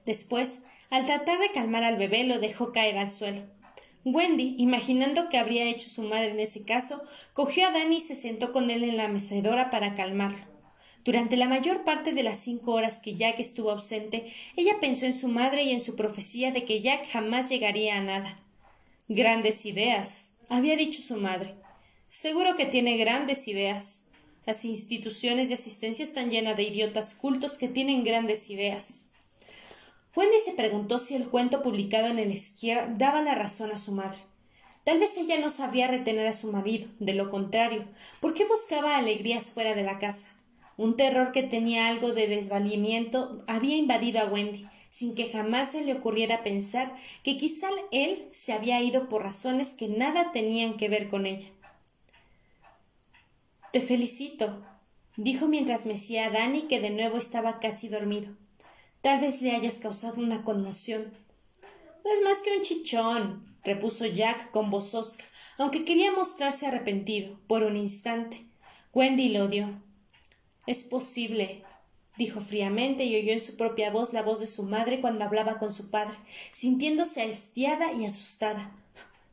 Después, 0.06 0.62
al 0.90 1.04
tratar 1.06 1.38
de 1.38 1.50
calmar 1.50 1.82
al 1.82 1.96
bebé, 1.96 2.24
lo 2.24 2.38
dejó 2.38 2.70
caer 2.70 2.96
al 2.96 3.10
suelo. 3.10 3.42
Wendy, 4.04 4.54
imaginando 4.58 5.28
qué 5.28 5.38
habría 5.38 5.64
hecho 5.64 5.88
su 5.88 6.02
madre 6.02 6.30
en 6.30 6.40
ese 6.40 6.64
caso, 6.64 7.02
cogió 7.32 7.66
a 7.66 7.72
Danny 7.72 7.96
y 7.96 8.00
se 8.00 8.14
sentó 8.14 8.52
con 8.52 8.70
él 8.70 8.84
en 8.84 8.96
la 8.96 9.08
mecedora 9.08 9.70
para 9.70 9.94
calmarlo. 9.94 10.47
Durante 11.08 11.38
la 11.38 11.48
mayor 11.48 11.84
parte 11.84 12.12
de 12.12 12.22
las 12.22 12.38
cinco 12.38 12.74
horas 12.74 13.00
que 13.00 13.16
Jack 13.16 13.38
estuvo 13.38 13.70
ausente, 13.70 14.30
ella 14.56 14.76
pensó 14.78 15.06
en 15.06 15.14
su 15.14 15.28
madre 15.28 15.62
y 15.62 15.70
en 15.70 15.80
su 15.80 15.96
profecía 15.96 16.52
de 16.52 16.66
que 16.66 16.82
Jack 16.82 17.08
jamás 17.08 17.48
llegaría 17.48 17.96
a 17.96 18.02
nada. 18.02 18.36
Grandes 19.08 19.64
ideas, 19.64 20.32
había 20.50 20.76
dicho 20.76 21.00
su 21.00 21.16
madre. 21.16 21.54
Seguro 22.08 22.56
que 22.56 22.66
tiene 22.66 22.98
grandes 22.98 23.48
ideas. 23.48 24.04
Las 24.44 24.66
instituciones 24.66 25.48
de 25.48 25.54
asistencia 25.54 26.02
están 26.02 26.28
llenas 26.28 26.58
de 26.58 26.64
idiotas 26.64 27.14
cultos 27.14 27.56
que 27.56 27.68
tienen 27.68 28.04
grandes 28.04 28.50
ideas. 28.50 29.08
Wendy 30.14 30.36
se 30.44 30.52
preguntó 30.52 30.98
si 30.98 31.14
el 31.14 31.30
cuento 31.30 31.62
publicado 31.62 32.08
en 32.08 32.18
el 32.18 32.30
Esquier 32.30 32.98
daba 32.98 33.22
la 33.22 33.34
razón 33.34 33.72
a 33.72 33.78
su 33.78 33.92
madre. 33.92 34.18
Tal 34.84 34.98
vez 34.98 35.16
ella 35.16 35.38
no 35.38 35.48
sabía 35.48 35.88
retener 35.88 36.26
a 36.26 36.34
su 36.34 36.52
marido, 36.52 36.86
de 36.98 37.14
lo 37.14 37.30
contrario, 37.30 37.86
¿por 38.20 38.34
qué 38.34 38.44
buscaba 38.44 38.98
alegrías 38.98 39.48
fuera 39.48 39.74
de 39.74 39.84
la 39.84 39.98
casa? 39.98 40.28
Un 40.78 40.96
terror 40.96 41.32
que 41.32 41.42
tenía 41.42 41.88
algo 41.88 42.12
de 42.12 42.28
desvalimiento 42.28 43.42
había 43.48 43.76
invadido 43.76 44.20
a 44.20 44.26
Wendy, 44.26 44.68
sin 44.88 45.16
que 45.16 45.28
jamás 45.28 45.72
se 45.72 45.82
le 45.84 45.92
ocurriera 45.92 46.44
pensar 46.44 46.94
que 47.24 47.36
quizá 47.36 47.68
él 47.90 48.28
se 48.30 48.52
había 48.52 48.80
ido 48.80 49.08
por 49.08 49.24
razones 49.24 49.70
que 49.70 49.88
nada 49.88 50.30
tenían 50.30 50.76
que 50.76 50.88
ver 50.88 51.08
con 51.08 51.26
ella. 51.26 51.48
Te 53.72 53.80
felicito, 53.80 54.64
dijo 55.16 55.48
mientras 55.48 55.84
mecía 55.84 56.26
a 56.26 56.30
Dani, 56.30 56.62
que 56.68 56.78
de 56.78 56.90
nuevo 56.90 57.18
estaba 57.18 57.58
casi 57.58 57.88
dormido. 57.88 58.30
Tal 59.02 59.20
vez 59.20 59.42
le 59.42 59.56
hayas 59.56 59.78
causado 59.80 60.20
una 60.20 60.44
conmoción. 60.44 61.12
No 62.04 62.12
es 62.12 62.22
más 62.22 62.40
que 62.40 62.56
un 62.56 62.62
chichón, 62.62 63.58
repuso 63.64 64.06
Jack 64.06 64.52
con 64.52 64.70
voz 64.70 64.94
hosca, 64.94 65.24
aunque 65.58 65.84
quería 65.84 66.12
mostrarse 66.12 66.68
arrepentido 66.68 67.36
por 67.48 67.64
un 67.64 67.76
instante. 67.76 68.46
Wendy 68.92 69.30
lo 69.30 69.46
odió. 69.46 69.87
Es 70.68 70.84
posible, 70.84 71.62
dijo 72.18 72.42
fríamente 72.42 73.04
y 73.04 73.16
oyó 73.16 73.32
en 73.32 73.40
su 73.40 73.56
propia 73.56 73.90
voz 73.90 74.12
la 74.12 74.20
voz 74.20 74.38
de 74.38 74.46
su 74.46 74.64
madre 74.64 75.00
cuando 75.00 75.24
hablaba 75.24 75.58
con 75.58 75.72
su 75.72 75.88
padre, 75.90 76.14
sintiéndose 76.52 77.22
hastiada 77.22 77.94
y 77.94 78.04
asustada. 78.04 78.70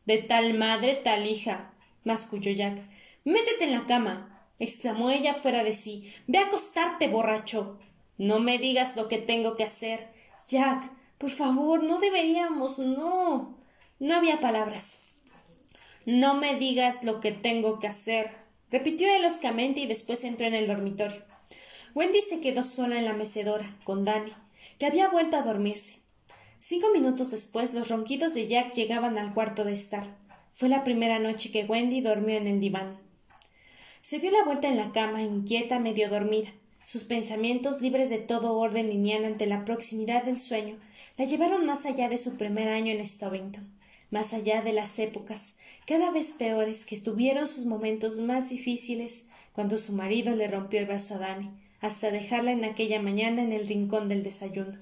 De 0.05 0.19
tal 0.19 0.53
madre, 0.53 0.95
tal 0.95 1.27
hija, 1.27 1.73
masculló 2.05 2.53
Jack. 2.53 2.79
Métete 3.25 3.65
en 3.65 3.73
la 3.73 3.85
cama. 3.85 4.47
exclamó 4.59 5.09
ella 5.09 5.33
fuera 5.33 5.65
de 5.65 5.73
sí. 5.73 6.09
Ve 6.25 6.37
a 6.37 6.45
acostarte, 6.45 7.09
borracho. 7.09 7.79
No 8.17 8.39
me 8.39 8.57
digas 8.57 8.95
lo 8.95 9.09
que 9.09 9.17
tengo 9.17 9.57
que 9.57 9.65
hacer. 9.65 10.07
Jack, 10.47 10.89
por 11.17 11.31
favor, 11.31 11.83
no 11.83 11.99
deberíamos. 11.99 12.79
no. 12.79 13.57
No 13.99 14.15
había 14.15 14.39
palabras. 14.39 15.01
No 16.05 16.35
me 16.35 16.55
digas 16.55 17.03
lo 17.03 17.19
que 17.19 17.33
tengo 17.33 17.79
que 17.79 17.87
hacer. 17.87 18.44
Repitió 18.71 19.07
él 19.13 19.25
oscamente 19.25 19.81
y 19.81 19.87
después 19.87 20.23
entró 20.23 20.47
en 20.47 20.53
el 20.53 20.67
dormitorio. 20.67 21.23
Wendy 21.93 22.21
se 22.21 22.41
quedó 22.41 22.63
sola 22.63 22.99
en 22.99 23.05
la 23.05 23.13
mecedora, 23.13 23.77
con 23.83 24.03
Danny, 24.03 24.33
que 24.77 24.85
había 24.85 25.07
vuelto 25.07 25.37
a 25.37 25.43
dormirse. 25.43 25.99
Cinco 26.59 26.87
minutos 26.91 27.31
después 27.31 27.73
los 27.73 27.89
ronquidos 27.89 28.33
de 28.33 28.47
Jack 28.47 28.73
llegaban 28.73 29.17
al 29.17 29.33
cuarto 29.33 29.63
de 29.63 29.73
estar. 29.73 30.17
Fue 30.53 30.67
la 30.67 30.83
primera 30.83 31.19
noche 31.19 31.51
que 31.51 31.63
Wendy 31.63 32.01
durmió 32.01 32.35
en 32.37 32.47
el 32.47 32.59
diván. 32.59 32.99
Se 34.01 34.19
dio 34.19 34.31
la 34.31 34.43
vuelta 34.43 34.67
en 34.67 34.77
la 34.77 34.91
cama, 34.91 35.21
inquieta, 35.21 35.79
medio 35.79 36.09
dormida. 36.09 36.53
Sus 36.85 37.03
pensamientos, 37.03 37.81
libres 37.81 38.09
de 38.09 38.19
todo 38.19 38.57
orden 38.57 38.89
lineal 38.89 39.25
ante 39.25 39.47
la 39.47 39.65
proximidad 39.65 40.23
del 40.23 40.39
sueño, 40.39 40.77
la 41.17 41.25
llevaron 41.25 41.65
más 41.65 41.85
allá 41.85 42.09
de 42.09 42.17
su 42.17 42.37
primer 42.37 42.67
año 42.67 42.91
en 42.91 43.05
Stovington, 43.05 43.67
más 44.11 44.33
allá 44.33 44.61
de 44.61 44.73
las 44.73 44.99
épocas, 44.99 45.57
cada 45.85 46.11
vez 46.11 46.31
peores, 46.31 46.85
que 46.85 46.95
estuvieron 46.95 47.47
sus 47.47 47.65
momentos 47.65 48.19
más 48.19 48.49
difíciles, 48.49 49.29
cuando 49.53 49.77
su 49.77 49.93
marido 49.93 50.35
le 50.35 50.47
rompió 50.47 50.79
el 50.79 50.87
brazo 50.87 51.15
a 51.15 51.19
Dani, 51.19 51.51
hasta 51.79 52.11
dejarla 52.11 52.51
en 52.51 52.65
aquella 52.65 53.01
mañana 53.01 53.41
en 53.41 53.53
el 53.53 53.67
rincón 53.67 54.09
del 54.09 54.23
desayuno. 54.23 54.77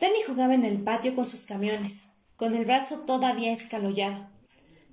Dani 0.00 0.18
jugaba 0.26 0.54
en 0.54 0.64
el 0.64 0.82
patio 0.82 1.14
con 1.14 1.26
sus 1.26 1.46
camiones, 1.46 2.14
con 2.36 2.54
el 2.54 2.64
brazo 2.64 3.00
todavía 3.00 3.52
escalollado. 3.52 4.28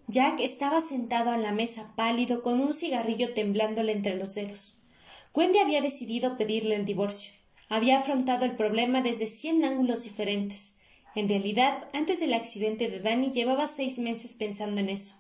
Jack 0.07 0.39
estaba 0.39 0.81
sentado 0.81 1.31
a 1.31 1.37
la 1.37 1.51
mesa 1.51 1.93
pálido 1.95 2.43
con 2.43 2.59
un 2.59 2.73
cigarrillo 2.73 3.33
temblándole 3.33 3.93
entre 3.93 4.15
los 4.15 4.35
dedos. 4.35 4.81
Wendy 5.33 5.59
había 5.59 5.81
decidido 5.81 6.37
pedirle 6.37 6.75
el 6.75 6.85
divorcio. 6.85 7.31
Había 7.69 7.99
afrontado 7.99 8.45
el 8.45 8.55
problema 8.55 9.01
desde 9.01 9.27
cien 9.27 9.63
ángulos 9.63 10.03
diferentes. 10.03 10.77
En 11.15 11.27
realidad, 11.27 11.87
antes 11.93 12.19
del 12.19 12.33
accidente 12.33 12.89
de 12.89 12.99
Danny 12.99 13.31
llevaba 13.31 13.67
seis 13.67 13.99
meses 13.99 14.33
pensando 14.33 14.79
en 14.79 14.89
eso. 14.89 15.15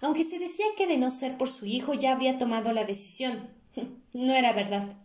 Aunque 0.00 0.24
se 0.24 0.38
decía 0.38 0.66
que 0.76 0.86
de 0.86 0.96
no 0.96 1.10
ser 1.10 1.36
por 1.36 1.48
su 1.48 1.66
hijo 1.66 1.94
ya 1.94 2.12
habría 2.12 2.38
tomado 2.38 2.72
la 2.72 2.84
decisión. 2.84 3.50
no 4.12 4.34
era 4.34 4.52
verdad. 4.52 4.96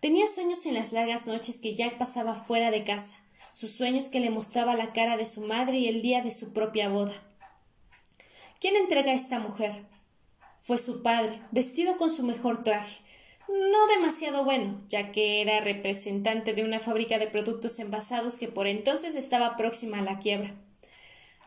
Tenía 0.00 0.26
sueños 0.26 0.64
en 0.66 0.74
las 0.74 0.92
largas 0.92 1.26
noches 1.26 1.58
que 1.58 1.74
Jack 1.74 1.96
pasaba 1.98 2.34
fuera 2.34 2.70
de 2.70 2.84
casa, 2.84 3.16
sus 3.52 3.70
sueños 3.70 4.06
que 4.06 4.20
le 4.20 4.30
mostraba 4.30 4.76
la 4.76 4.92
cara 4.92 5.16
de 5.16 5.26
su 5.26 5.42
madre 5.42 5.78
y 5.78 5.88
el 5.88 6.02
día 6.02 6.22
de 6.22 6.30
su 6.30 6.52
propia 6.52 6.88
boda. 6.88 7.22
¿Quién 8.60 8.76
entrega 8.76 9.12
a 9.12 9.14
esta 9.14 9.38
mujer? 9.38 9.86
Fue 10.60 10.78
su 10.78 11.02
padre, 11.02 11.40
vestido 11.52 11.96
con 11.96 12.10
su 12.10 12.24
mejor 12.24 12.64
traje. 12.64 13.00
No 13.48 13.86
demasiado 13.86 14.44
bueno, 14.44 14.82
ya 14.88 15.12
que 15.12 15.40
era 15.40 15.60
representante 15.60 16.52
de 16.52 16.64
una 16.64 16.80
fábrica 16.80 17.18
de 17.18 17.28
productos 17.28 17.78
envasados 17.78 18.38
que 18.38 18.48
por 18.48 18.66
entonces 18.66 19.14
estaba 19.14 19.56
próxima 19.56 19.98
a 19.98 20.02
la 20.02 20.18
quiebra. 20.18 20.56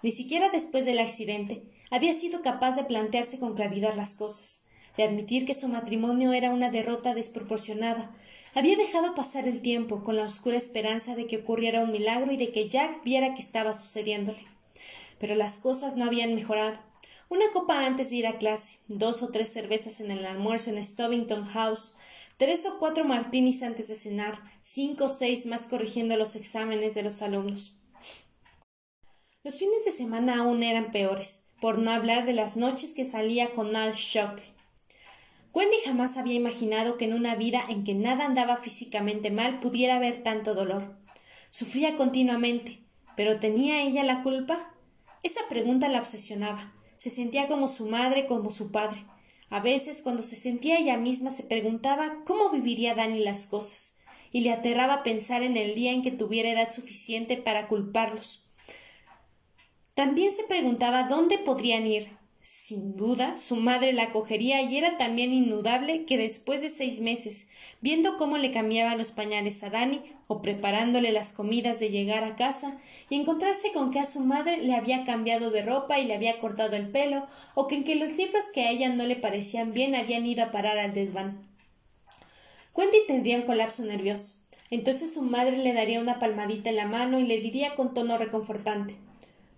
Ni 0.01 0.12
siquiera 0.12 0.50
después 0.50 0.86
del 0.86 1.00
accidente 1.00 1.63
había 1.91 2.13
sido 2.13 2.41
capaz 2.41 2.77
de 2.77 2.86
plantearse 2.86 3.38
con 3.38 3.53
claridad 3.53 3.96
las 3.96 4.15
cosas, 4.15 4.68
de 4.96 5.03
admitir 5.03 5.46
que 5.46 5.53
su 5.53 5.68
matrimonio 5.68 6.32
era 6.32 6.51
una 6.51 6.70
derrota 6.70 7.13
desproporcionada. 7.13 8.15
Había 8.56 8.77
dejado 8.77 9.13
pasar 9.13 9.48
el 9.48 9.62
tiempo 9.62 10.03
con 10.06 10.15
la 10.15 10.24
oscura 10.24 10.58
esperanza 10.58 11.15
de 11.15 11.27
que 11.27 11.38
ocurriera 11.38 11.84
un 11.84 11.91
milagro 11.91 12.32
y 12.32 12.38
de 12.38 12.51
que 12.51 12.70
Jack 12.70 13.03
viera 13.03 13.34
que 13.34 13.41
estaba 13.41 13.74
sucediéndole. 13.74 14.46
Pero 15.20 15.36
las 15.36 15.58
cosas 15.58 15.98
no 15.98 16.06
habían 16.06 16.34
mejorado. 16.34 16.79
Una 17.29 17.51
copa 17.53 17.86
antes 17.86 18.09
de 18.09 18.15
ir 18.15 18.27
a 18.27 18.39
clase, 18.39 18.79
dos 18.88 19.21
o 19.21 19.29
tres 19.29 19.53
cervezas 19.53 20.01
en 20.01 20.09
el 20.09 20.25
almuerzo 20.25 20.71
en 20.71 20.83
Stovington 20.83 21.45
House, 21.45 21.95
tres 22.38 22.65
o 22.65 22.79
cuatro 22.79 23.05
martinis 23.05 23.62
antes 23.62 23.88
de 23.88 23.93
cenar, 23.93 24.41
cinco 24.63 25.05
o 25.05 25.09
seis 25.09 25.45
más 25.45 25.67
corrigiendo 25.67 26.17
los 26.17 26.36
exámenes 26.36 26.95
de 26.95 27.03
los 27.03 27.21
alumnos. 27.21 27.77
Los 29.43 29.59
fines 29.59 29.86
de 29.86 29.91
semana 29.91 30.39
aún 30.39 30.63
eran 30.63 30.89
peores, 30.89 31.45
por 31.62 31.77
no 31.77 31.91
hablar 31.91 32.25
de 32.25 32.33
las 32.33 32.57
noches 32.57 32.93
que 32.93 33.05
salía 33.05 33.51
con 33.51 33.75
Al 33.75 33.93
Shockley. 33.93 34.55
Wendy 35.53 35.77
jamás 35.86 36.17
había 36.17 36.33
imaginado 36.33 36.98
que 36.98 37.05
en 37.05 37.13
una 37.13 37.36
vida 37.36 37.62
en 37.69 37.83
que 37.83 37.93
nada 37.93 38.25
andaba 38.25 38.57
físicamente 38.57 39.29
mal 39.29 39.59
pudiera 39.59 39.98
haber 39.98 40.24
tanto 40.24 40.55
dolor. 40.55 40.98
Sufría 41.51 41.95
continuamente, 41.95 42.79
pero 43.15 43.39
¿tenía 43.39 43.83
ella 43.83 44.03
la 44.03 44.24
culpa? 44.24 44.74
Esa 45.21 45.41
pregunta 45.48 45.89
la 45.89 46.00
obsesionaba. 46.00 46.74
Se 47.00 47.10
sentía 47.10 47.48
como 47.48 47.70
su 47.70 47.88
madre, 47.88 48.25
como 48.25 48.51
su 48.51 48.74
padre. 48.74 49.06
A 49.50 49.62
veces, 49.62 50.01
cuando 50.01 50.22
se 50.22 50.36
sentía 50.36 50.77
ella 50.77 50.98
misma, 50.98 51.32
se 51.32 51.44
preguntaba 51.44 52.24
cómo 52.25 52.50
viviría 52.50 52.94
Dani 52.94 53.20
las 53.20 53.48
cosas, 53.48 53.98
y 54.34 54.41
le 54.41 54.51
aterraba 54.51 55.01
pensar 55.01 55.41
en 55.41 55.56
el 55.56 55.75
día 55.75 55.94
en 55.94 56.01
que 56.01 56.12
tuviera 56.12 56.51
edad 56.51 56.72
suficiente 56.72 57.38
para 57.38 57.70
culparlos. 57.70 58.50
También 59.94 60.34
se 60.34 60.44
preguntaba 60.44 61.03
dónde 61.03 61.38
podrían 61.38 61.88
ir, 61.88 62.10
sin 62.50 62.98
duda, 62.98 63.38
su 63.38 63.58
madre 63.58 63.94
la 63.94 64.06
acogería 64.06 64.63
y 64.63 64.75
era 64.75 64.98
también 64.98 65.32
indudable 65.34 66.06
que 66.06 66.18
después 66.18 66.62
de 66.62 66.70
seis 66.70 67.00
meses, 67.00 67.46
viendo 67.79 68.18
cómo 68.18 68.39
le 68.39 68.50
cambiaba 68.50 68.96
los 68.96 69.12
pañales 69.12 69.62
a 69.62 69.70
Dani 69.70 70.01
o 70.27 70.41
preparándole 70.41 71.12
las 71.12 71.32
comidas 71.32 71.79
de 71.79 71.91
llegar 71.91 72.24
a 72.24 72.36
casa 72.36 72.79
y 73.08 73.20
encontrarse 73.20 73.72
con 73.72 73.91
que 73.91 74.00
a 74.00 74.06
su 74.08 74.22
madre 74.22 74.58
le 74.58 74.74
había 74.74 75.03
cambiado 75.03 75.51
de 75.51 75.62
ropa 75.62 76.00
y 76.00 76.06
le 76.06 76.15
había 76.15 76.39
cortado 76.39 76.75
el 76.75 76.89
pelo 76.89 77.27
o 77.53 77.68
que 77.68 77.75
en 77.75 77.84
que 77.84 77.94
los 77.94 78.18
libros 78.18 78.46
que 78.51 78.63
a 78.63 78.72
ella 78.72 78.89
no 78.89 79.06
le 79.06 79.15
parecían 79.15 79.72
bien 79.72 79.94
habían 79.94 80.25
ido 80.25 80.44
a 80.44 80.50
parar 80.50 80.79
al 80.79 80.96
desván. 80.96 81.48
Wendy 82.74 82.98
tendría 83.06 83.38
un 83.38 83.44
colapso 83.44 83.84
nervioso. 83.84 84.39
Entonces 84.72 85.13
su 85.13 85.22
madre 85.22 85.58
le 85.58 85.74
daría 85.74 86.00
una 86.00 86.18
palmadita 86.18 86.72
en 86.72 86.77
la 86.77 86.88
mano 86.88 87.20
y 87.20 87.27
le 87.27 87.39
diría 87.41 87.75
con 87.75 87.94
tono 87.94 88.18
reconfortante 88.18 88.96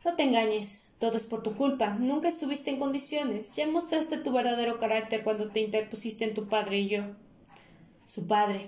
No 0.04 0.16
te 0.16 0.24
engañes, 0.24 0.91
todo 1.01 1.17
es 1.17 1.25
por 1.25 1.41
tu 1.41 1.55
culpa. 1.55 1.96
Nunca 2.00 2.27
estuviste 2.27 2.70
en 2.70 2.77
condiciones. 2.77 3.55
Ya 3.55 3.65
mostraste 3.65 4.20
tu 4.20 4.31
verdadero 4.31 4.77
carácter 4.77 5.24
cuando 5.24 5.50
te 5.50 5.60
interpusiste 5.60 6.25
en 6.25 6.36
tu 6.36 6.48
padre 6.48 6.77
y 6.77 6.89
yo. 6.89 7.01
Su 8.05 8.27
padre, 8.27 8.67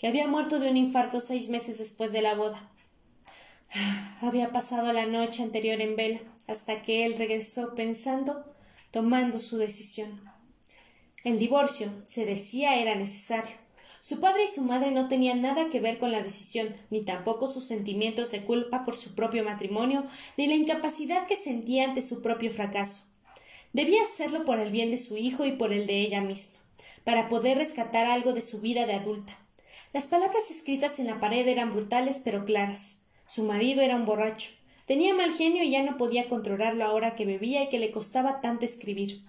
que 0.00 0.08
había 0.08 0.26
muerto 0.26 0.58
de 0.58 0.70
un 0.70 0.76
infarto 0.76 1.20
seis 1.20 1.48
meses 1.48 1.78
después 1.78 2.10
de 2.10 2.20
la 2.20 2.34
boda. 2.34 2.68
Había 4.20 4.50
pasado 4.50 4.92
la 4.92 5.06
noche 5.06 5.44
anterior 5.44 5.80
en 5.80 5.94
vela, 5.94 6.20
hasta 6.48 6.82
que 6.82 7.06
él 7.06 7.14
regresó 7.16 7.76
pensando, 7.76 8.52
tomando 8.90 9.38
su 9.38 9.56
decisión. 9.56 10.20
El 11.22 11.38
divorcio, 11.38 11.92
se 12.06 12.26
decía, 12.26 12.74
era 12.80 12.96
necesario. 12.96 13.54
Su 14.08 14.20
padre 14.20 14.44
y 14.44 14.48
su 14.48 14.62
madre 14.62 14.90
no 14.90 15.06
tenían 15.06 15.42
nada 15.42 15.68
que 15.68 15.80
ver 15.80 15.98
con 15.98 16.12
la 16.12 16.22
decisión, 16.22 16.74
ni 16.88 17.02
tampoco 17.02 17.46
sus 17.46 17.64
sentimientos 17.64 18.30
de 18.30 18.40
culpa 18.40 18.82
por 18.82 18.96
su 18.96 19.14
propio 19.14 19.44
matrimonio, 19.44 20.06
ni 20.38 20.46
la 20.46 20.54
incapacidad 20.54 21.26
que 21.26 21.36
sentía 21.36 21.84
ante 21.84 22.00
su 22.00 22.22
propio 22.22 22.50
fracaso. 22.50 23.02
Debía 23.74 24.02
hacerlo 24.02 24.46
por 24.46 24.60
el 24.60 24.70
bien 24.70 24.90
de 24.90 24.96
su 24.96 25.18
hijo 25.18 25.44
y 25.44 25.52
por 25.52 25.74
el 25.74 25.86
de 25.86 26.00
ella 26.00 26.22
misma, 26.22 26.58
para 27.04 27.28
poder 27.28 27.58
rescatar 27.58 28.06
algo 28.06 28.32
de 28.32 28.40
su 28.40 28.62
vida 28.62 28.86
de 28.86 28.94
adulta. 28.94 29.36
Las 29.92 30.06
palabras 30.06 30.50
escritas 30.50 30.98
en 31.00 31.08
la 31.08 31.20
pared 31.20 31.46
eran 31.46 31.74
brutales 31.74 32.22
pero 32.24 32.46
claras. 32.46 33.02
Su 33.26 33.44
marido 33.44 33.82
era 33.82 33.96
un 33.96 34.06
borracho. 34.06 34.52
Tenía 34.86 35.12
mal 35.12 35.34
genio 35.34 35.62
y 35.62 35.72
ya 35.72 35.82
no 35.82 35.98
podía 35.98 36.30
controlarlo 36.30 36.82
ahora 36.82 37.14
que 37.14 37.26
bebía 37.26 37.64
y 37.64 37.68
que 37.68 37.78
le 37.78 37.90
costaba 37.90 38.40
tanto 38.40 38.64
escribir. 38.64 39.20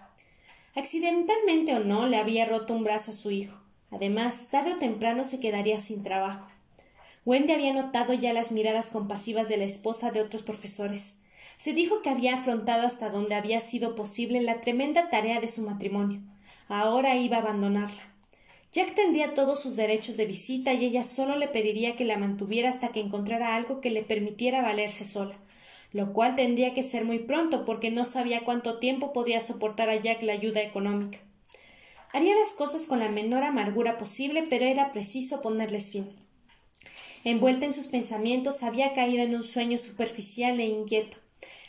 Accidentalmente 0.74 1.75
o 1.75 1.79
no, 1.79 2.07
le 2.07 2.15
había 2.15 2.45
roto 2.45 2.74
un 2.74 2.86
brazo 2.86 3.12
a 3.12 3.13
su 3.13 3.31
hijo. 3.31 3.59
Además, 3.91 4.48
tarde 4.51 4.74
o 4.74 4.77
temprano 4.77 5.24
se 5.24 5.39
quedaría 5.39 5.79
sin 5.79 6.03
trabajo. 6.03 6.48
Wendy 7.25 7.53
había 7.53 7.74
notado 7.74 8.13
ya 8.13 8.34
las 8.34 8.51
miradas 8.51 8.91
compasivas 8.91 9.50
de 9.50 9.58
la 9.58 9.65
esposa 9.65 10.12
de 10.12 10.22
otros 10.22 10.43
profesores. 10.43 11.22
Se 11.58 11.74
dijo 11.74 12.01
que 12.01 12.10
había 12.10 12.36
afrontado 12.36 12.88
hasta 12.88 13.10
donde 13.10 13.36
había 13.36 13.62
sido 13.62 13.96
posible 13.96 14.41
la 14.41 14.62
tremenda 14.62 15.10
tarea 15.10 15.41
de 15.41 15.50
su 15.50 15.62
matrimonio. 15.63 16.22
Ahora 16.69 17.17
iba 17.17 17.38
a 17.38 17.41
abandonarla. 17.41 18.01
Jack 18.72 18.93
tendría 18.93 19.34
todos 19.34 19.60
sus 19.62 19.75
derechos 19.75 20.15
de 20.15 20.27
visita 20.27 20.74
y 20.74 20.86
ella 20.86 21.03
solo 21.03 21.36
le 21.36 21.48
pediría 21.48 21.96
que 21.96 22.05
la 22.05 22.17
mantuviera 22.17 22.69
hasta 22.69 22.89
que 22.89 23.00
encontrara 23.00 23.55
algo 23.55 23.81
que 23.81 23.89
le 23.89 24.03
permitiera 24.03 24.62
valerse 24.62 25.05
sola, 25.05 25.36
lo 25.91 26.13
cual 26.13 26.36
tendría 26.36 26.75
que 26.75 26.84
ser 26.84 27.03
muy 27.03 27.17
pronto 27.19 27.65
porque 27.65 27.89
no 27.89 28.05
sabía 28.05 28.46
cuánto 28.46 28.77
tiempo 28.77 29.12
podía 29.12 29.41
soportar 29.41 29.89
a 29.89 29.96
Jack 29.96 30.22
la 30.22 30.34
ayuda 30.34 30.62
económica. 30.62 31.17
Haría 32.11 32.35
las 32.35 32.53
cosas 32.53 32.87
con 32.87 32.99
la 32.99 33.09
menor 33.09 33.43
amargura 33.43 33.97
posible, 33.97 34.43
pero 34.49 34.65
era 34.65 34.91
preciso 34.91 35.41
ponerles 35.41 35.91
fin. 35.91 36.09
Envuelta 37.23 37.65
en 37.65 37.73
sus 37.73 37.87
pensamientos, 37.87 38.63
había 38.63 38.93
caído 38.93 39.23
en 39.23 39.35
un 39.35 39.43
sueño 39.43 39.77
superficial 39.77 40.59
e 40.59 40.65
inquieto, 40.65 41.17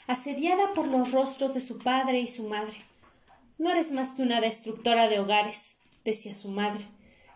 asediada 0.06 0.72
por 0.72 0.86
los 0.86 1.12
rostros 1.12 1.54
de 1.54 1.60
su 1.60 1.78
padre 1.78 2.20
y 2.20 2.26
su 2.26 2.48
madre. 2.48 2.78
No 3.58 3.70
eres 3.70 3.92
más 3.92 4.14
que 4.14 4.22
una 4.22 4.40
destructora 4.40 5.08
de 5.08 5.18
hogares, 5.18 5.78
decía 6.04 6.34
su 6.34 6.50
madre. 6.50 6.86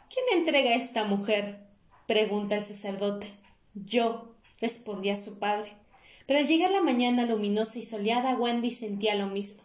¿Quién 0.09 0.39
entrega 0.39 0.71
a 0.71 0.77
esta 0.77 1.05
mujer? 1.05 1.59
pregunta 2.07 2.57
el 2.57 2.65
sacerdote. 2.65 3.27
Yo, 3.75 4.35
respondía 4.61 5.17
su 5.17 5.39
padre. 5.39 5.73
Pero 6.27 6.39
al 6.39 6.47
llegar 6.47 6.71
la 6.71 6.81
mañana 6.81 7.27
luminosa 7.27 7.79
y 7.79 7.83
soleada, 7.83 8.37
Wendy 8.37 8.71
sentía 8.71 9.15
lo 9.15 9.27
mismo. 9.27 9.63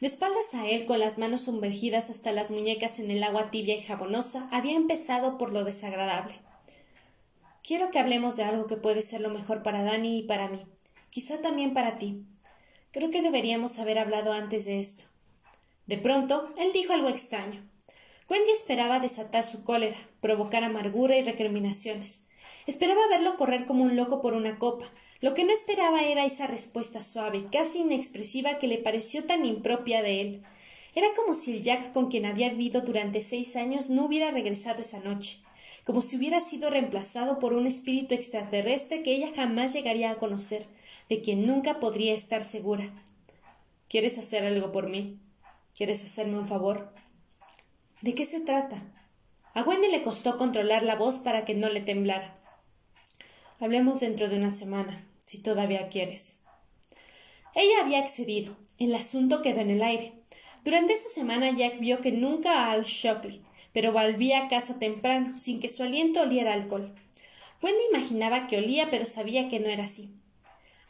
De 0.00 0.06
espaldas 0.06 0.52
a 0.52 0.68
él, 0.68 0.84
con 0.84 0.98
las 0.98 1.16
manos 1.16 1.42
sumergidas 1.42 2.10
hasta 2.10 2.30
las 2.32 2.50
muñecas 2.50 2.98
en 2.98 3.10
el 3.10 3.22
agua 3.22 3.50
tibia 3.50 3.76
y 3.76 3.80
jabonosa, 3.80 4.46
había 4.52 4.76
empezado 4.76 5.38
por 5.38 5.54
lo 5.54 5.64
desagradable. 5.64 6.34
Quiero 7.62 7.90
que 7.90 7.98
hablemos 7.98 8.36
de 8.36 8.44
algo 8.44 8.66
que 8.66 8.76
puede 8.76 9.00
ser 9.00 9.22
lo 9.22 9.30
mejor 9.30 9.62
para 9.62 9.82
Dani 9.82 10.18
y 10.18 10.22
para 10.22 10.48
mí. 10.48 10.66
Quizá 11.08 11.40
también 11.40 11.72
para 11.72 11.96
ti. 11.96 12.22
Creo 12.92 13.10
que 13.10 13.22
deberíamos 13.22 13.78
haber 13.78 13.98
hablado 13.98 14.32
antes 14.32 14.66
de 14.66 14.80
esto. 14.80 15.04
De 15.86 15.96
pronto, 15.96 16.50
él 16.58 16.72
dijo 16.74 16.92
algo 16.92 17.08
extraño. 17.08 17.66
Wendy 18.28 18.50
esperaba 18.50 19.00
desatar 19.00 19.44
su 19.44 19.64
cólera, 19.64 19.96
provocar 20.20 20.62
amargura 20.62 21.16
y 21.16 21.22
recriminaciones. 21.22 22.28
Esperaba 22.66 23.06
verlo 23.08 23.36
correr 23.36 23.64
como 23.64 23.84
un 23.84 23.96
loco 23.96 24.20
por 24.20 24.34
una 24.34 24.58
copa, 24.58 24.90
lo 25.20 25.34
que 25.34 25.44
no 25.44 25.52
esperaba 25.52 26.02
era 26.02 26.24
esa 26.24 26.46
respuesta 26.46 27.02
suave, 27.02 27.46
casi 27.50 27.80
inexpresiva, 27.80 28.58
que 28.58 28.66
le 28.66 28.78
pareció 28.78 29.24
tan 29.24 29.44
impropia 29.44 30.02
de 30.02 30.20
él. 30.20 30.42
Era 30.94 31.08
como 31.16 31.34
si 31.34 31.52
el 31.52 31.62
Jack 31.62 31.92
con 31.92 32.10
quien 32.10 32.26
había 32.26 32.50
vivido 32.50 32.80
durante 32.80 33.20
seis 33.20 33.56
años 33.56 33.90
no 33.90 34.04
hubiera 34.04 34.30
regresado 34.30 34.80
esa 34.80 35.00
noche, 35.00 35.38
como 35.84 36.02
si 36.02 36.16
hubiera 36.16 36.40
sido 36.40 36.70
reemplazado 36.70 37.38
por 37.38 37.52
un 37.52 37.66
espíritu 37.66 38.14
extraterrestre 38.14 39.02
que 39.02 39.14
ella 39.14 39.28
jamás 39.34 39.72
llegaría 39.72 40.10
a 40.10 40.18
conocer, 40.18 40.66
de 41.08 41.20
quien 41.20 41.46
nunca 41.46 41.80
podría 41.80 42.14
estar 42.14 42.42
segura. 42.44 42.92
¿Quieres 43.88 44.18
hacer 44.18 44.44
algo 44.44 44.72
por 44.72 44.88
mí? 44.88 45.18
¿Quieres 45.74 46.02
hacerme 46.04 46.38
un 46.38 46.46
favor? 46.46 46.92
¿De 48.02 48.14
qué 48.14 48.24
se 48.26 48.40
trata? 48.40 48.82
A 49.54 49.62
Wendy 49.62 49.88
le 49.88 50.02
costó 50.02 50.36
controlar 50.36 50.82
la 50.82 50.96
voz 50.96 51.18
para 51.18 51.44
que 51.44 51.54
no 51.54 51.68
le 51.68 51.80
temblara. 51.80 52.35
Hablemos 53.58 54.00
dentro 54.00 54.28
de 54.28 54.36
una 54.36 54.50
semana, 54.50 55.06
si 55.24 55.38
todavía 55.38 55.88
quieres. 55.88 56.42
Ella 57.54 57.80
había 57.80 58.00
accedido. 58.00 58.54
El 58.78 58.94
asunto 58.94 59.40
quedó 59.40 59.60
en 59.60 59.70
el 59.70 59.82
aire. 59.82 60.12
Durante 60.62 60.92
esa 60.92 61.08
semana 61.08 61.50
Jack 61.50 61.80
vio 61.80 62.02
que 62.02 62.12
nunca 62.12 62.66
a 62.66 62.72
Al 62.72 62.84
Shockley, 62.84 63.40
pero 63.72 63.92
volvía 63.92 64.44
a 64.44 64.48
casa 64.48 64.78
temprano, 64.78 65.38
sin 65.38 65.58
que 65.58 65.70
su 65.70 65.82
aliento 65.82 66.20
oliera 66.20 66.52
alcohol. 66.52 66.94
Wendy 67.62 67.80
imaginaba 67.90 68.46
que 68.46 68.58
olía, 68.58 68.90
pero 68.90 69.06
sabía 69.06 69.48
que 69.48 69.58
no 69.58 69.68
era 69.68 69.84
así. 69.84 70.10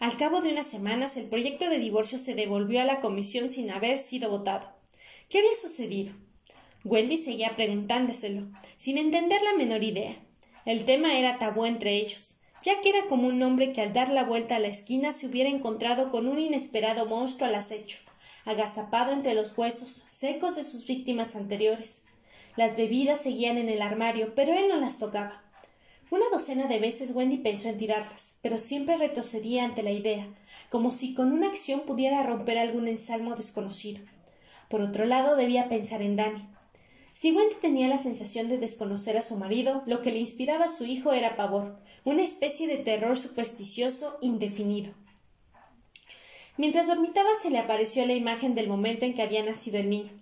Al 0.01 0.17
cabo 0.17 0.41
de 0.41 0.51
unas 0.51 0.67
semanas, 0.67 1.17
el 1.17 1.27
proyecto 1.27 1.71
de 1.71 1.79
divorcio 1.79 2.19
se 2.19 2.35
devolvió 2.35 2.81
a 2.81 2.85
la 2.85 2.99
comisión 2.99 3.49
sin 3.49 3.71
haber 3.71 4.01
sido 4.01 4.29
votado. 4.29 4.73
¿Qué 5.31 5.39
había 5.39 5.55
sucedido? 5.55 6.15
Wendy 6.83 7.17
seguía 7.17 7.55
preguntándoselo, 7.55 8.49
sin 8.75 8.99
entender 8.99 9.41
la 9.43 9.55
menor 9.55 9.85
idea. 9.85 10.17
El 10.65 10.85
tema 10.85 11.17
era 11.17 11.39
tabú 11.39 11.65
entre 11.65 11.95
ellos 11.95 12.41
ya 12.67 12.81
que 12.81 12.89
era 12.89 13.07
como 13.07 13.29
un 13.29 13.41
hombre 13.45 13.73
que 13.73 13.81
al 13.81 13.93
dar 13.93 14.09
la 14.09 14.25
vuelta 14.25 14.57
a 14.57 14.59
la 14.59 14.67
esquina 14.67 15.13
se 15.13 15.29
hubiera 15.29 15.49
encontrado 15.49 16.11
con 16.11 16.27
un 16.27 16.41
inesperado 16.41 17.07
monstruo 17.07 17.49
al 17.49 17.55
acecho, 17.55 17.99
agazapado 18.45 19.13
entre 19.13 19.35
los 19.35 19.57
huesos 19.57 20.03
secos 20.09 20.57
de 20.57 20.65
sus 20.65 20.85
víctimas 20.85 21.37
anteriores. 21.37 22.07
Las 22.57 22.77
bebidas 22.77 23.21
seguían 23.21 23.57
en 23.57 23.69
el 23.69 23.83
armario, 23.83 24.35
pero 24.35 24.53
él 24.53 24.67
no 24.69 24.81
las 24.81 24.99
tocaba. 24.99 25.45
Una 26.11 26.25
docena 26.33 26.67
de 26.67 26.81
veces 26.81 27.15
Wendy 27.15 27.37
pensó 27.37 27.69
en 27.69 27.79
tirarlas, 27.79 28.41
pero 28.43 28.59
siempre 28.59 28.97
retrocedía 28.97 29.63
ante 29.63 29.85
la 29.85 29.93
idea, 29.93 30.27
como 30.69 30.93
si 30.93 31.15
con 31.15 31.31
una 31.31 31.47
acción 31.47 31.83
pudiera 31.83 32.25
romper 32.25 32.59
algún 32.59 32.89
ensalmo 32.89 33.37
desconocido. 33.37 34.03
Por 34.69 34.81
otro 34.81 35.05
lado, 35.05 35.37
debía 35.37 35.69
pensar 35.69 36.03
en 36.03 36.17
Danny. 36.17 36.49
Si 37.13 37.31
Wendy 37.31 37.55
tenía 37.63 37.87
la 37.87 37.99
sensación 37.99 38.49
de 38.49 38.59
desconocer 38.59 39.17
a 39.17 39.23
su 39.23 39.37
marido, 39.37 39.85
lo 39.87 40.03
que 40.03 40.11
le 40.11 40.19
inspiraba 40.19 40.65
a 40.65 40.69
su 40.69 40.85
hijo 40.85 41.13
era 41.13 41.37
pavor, 41.37 41.79
una 42.07 42.23
especie 42.23 42.69
de 42.69 42.77
terror 42.77 43.17
supersticioso 43.17 44.17
indefinido. 44.21 44.93
Mientras 46.57 46.87
dormitaba 46.87 47.31
se 47.43 47.51
le 47.51 47.59
apareció 47.59 48.07
la 48.07 48.15
imagen 48.15 48.55
del 48.55 48.69
momento 48.69 49.05
en 49.05 49.13
que 49.13 49.23
había 49.23 49.43
nacido 49.43 49.79
el 49.79 49.91
niño. 49.91 50.13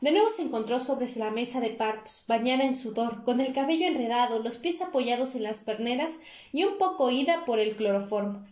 De 0.00 0.10
nuevo 0.10 0.30
se 0.30 0.40
encontró 0.40 0.80
sobre 0.80 1.06
la 1.16 1.30
mesa 1.30 1.60
de 1.60 1.68
partos, 1.68 2.24
bañada 2.28 2.64
en 2.64 2.74
sudor, 2.74 3.24
con 3.24 3.42
el 3.42 3.52
cabello 3.52 3.86
enredado, 3.86 4.38
los 4.38 4.56
pies 4.56 4.80
apoyados 4.80 5.34
en 5.34 5.42
las 5.42 5.60
perneras 5.60 6.18
y 6.50 6.64
un 6.64 6.78
poco 6.78 7.04
oída 7.04 7.44
por 7.44 7.58
el 7.58 7.76
cloroformo. 7.76 8.46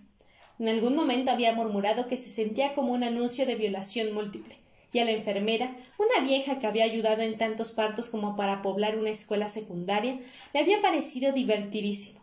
En 0.59 0.69
algún 0.69 0.95
momento 0.95 1.31
había 1.31 1.55
murmurado 1.55 2.09
que 2.09 2.19
se 2.19 2.29
sentía 2.29 2.75
como 2.75 2.93
un 2.93 3.05
anuncio 3.05 3.47
de 3.47 3.55
violación 3.55 4.13
múltiple, 4.13 4.57
y 4.93 4.99
a 4.99 5.07
la 5.07 5.13
enfermera, 5.13 5.75
una 5.99 6.27
vieja 6.29 6.59
que 6.59 6.67
había 6.67 6.85
ayudado 6.85 7.23
en 7.23 7.39
tantos 7.39 7.73
partos 7.73 8.11
como 8.11 8.37
para 8.37 8.61
poblar 8.61 8.99
una 8.99 9.09
escuela 9.09 9.49
secundaria, 9.49 10.21
le 10.53 10.61
había 10.61 10.83
parecido 10.83 11.33
divertidísimo. 11.33 12.22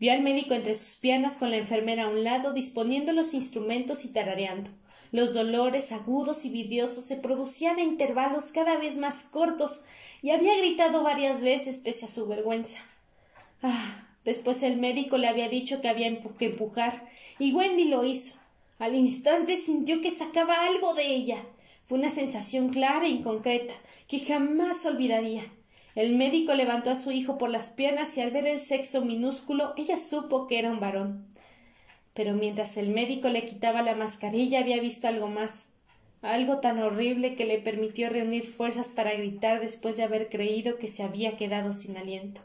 Vio 0.00 0.12
al 0.12 0.22
médico 0.22 0.54
entre 0.54 0.74
sus 0.74 0.96
piernas 0.98 1.36
con 1.36 1.50
la 1.50 1.56
enfermera 1.56 2.04
a 2.04 2.08
un 2.08 2.24
lado, 2.24 2.52
disponiendo 2.52 3.12
los 3.12 3.34
instrumentos 3.34 4.04
y 4.04 4.12
tarareando. 4.12 4.70
Los 5.10 5.34
dolores 5.34 5.92
agudos 5.92 6.44
y 6.44 6.50
vidriosos 6.50 7.04
se 7.04 7.16
producían 7.16 7.78
a 7.78 7.82
intervalos 7.82 8.46
cada 8.46 8.76
vez 8.76 8.98
más 8.98 9.24
cortos, 9.24 9.84
y 10.22 10.30
había 10.30 10.56
gritado 10.58 11.02
varias 11.02 11.40
veces 11.40 11.78
pese 11.78 12.06
a 12.06 12.08
su 12.08 12.26
vergüenza. 12.26 12.80
Ah. 13.62 14.04
Después 14.28 14.62
el 14.62 14.76
médico 14.76 15.16
le 15.16 15.26
había 15.26 15.48
dicho 15.48 15.80
que 15.80 15.88
había 15.88 16.20
que 16.38 16.44
empujar, 16.44 17.08
y 17.38 17.54
Wendy 17.54 17.84
lo 17.84 18.04
hizo. 18.04 18.36
Al 18.78 18.94
instante 18.94 19.56
sintió 19.56 20.02
que 20.02 20.10
sacaba 20.10 20.66
algo 20.66 20.92
de 20.92 21.06
ella. 21.06 21.42
Fue 21.86 21.98
una 21.98 22.10
sensación 22.10 22.68
clara 22.68 23.06
e 23.06 23.08
inconcreta, 23.08 23.72
que 24.06 24.20
jamás 24.20 24.84
olvidaría. 24.84 25.50
El 25.98 26.14
médico 26.14 26.54
levantó 26.54 26.92
a 26.92 26.94
su 26.94 27.10
hijo 27.10 27.38
por 27.38 27.50
las 27.50 27.70
piernas 27.70 28.16
y 28.16 28.20
al 28.20 28.30
ver 28.30 28.46
el 28.46 28.60
sexo 28.60 29.04
minúsculo 29.04 29.74
ella 29.76 29.96
supo 29.96 30.46
que 30.46 30.60
era 30.60 30.70
un 30.70 30.78
varón. 30.78 31.26
Pero 32.14 32.34
mientras 32.34 32.76
el 32.76 32.90
médico 32.90 33.28
le 33.30 33.44
quitaba 33.46 33.82
la 33.82 33.96
mascarilla 33.96 34.60
había 34.60 34.80
visto 34.80 35.08
algo 35.08 35.26
más, 35.26 35.72
algo 36.22 36.60
tan 36.60 36.80
horrible 36.80 37.34
que 37.34 37.46
le 37.46 37.58
permitió 37.58 38.10
reunir 38.10 38.46
fuerzas 38.46 38.92
para 38.92 39.12
gritar 39.14 39.60
después 39.60 39.96
de 39.96 40.04
haber 40.04 40.28
creído 40.28 40.78
que 40.78 40.86
se 40.86 41.02
había 41.02 41.36
quedado 41.36 41.72
sin 41.72 41.96
aliento. 41.96 42.40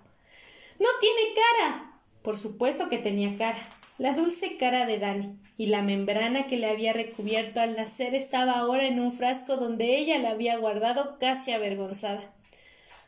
¡No 0.80 0.90
tiene 1.00 1.36
cara! 1.36 2.00
Por 2.24 2.40
supuesto 2.40 2.90
que 2.90 2.98
tenía 2.98 3.38
cara, 3.38 3.62
la 4.00 4.16
dulce 4.16 4.58
cara 4.58 4.88
de 4.88 4.98
Dani, 4.98 5.38
y 5.60 5.68
la 5.68 5.84
membrana 5.84 6.48
que 6.48 6.58
le 6.58 6.72
había 6.72 6.92
recubierto 6.92 7.62
al 7.62 7.76
nacer 7.76 8.16
estaba 8.16 8.54
ahora 8.54 8.88
en 8.88 9.00
un 9.00 9.12
frasco 9.12 9.58
donde 9.58 9.96
ella 9.96 10.18
la 10.18 10.32
había 10.32 10.58
guardado 10.58 11.20
casi 11.20 11.52
avergonzada. 11.52 12.34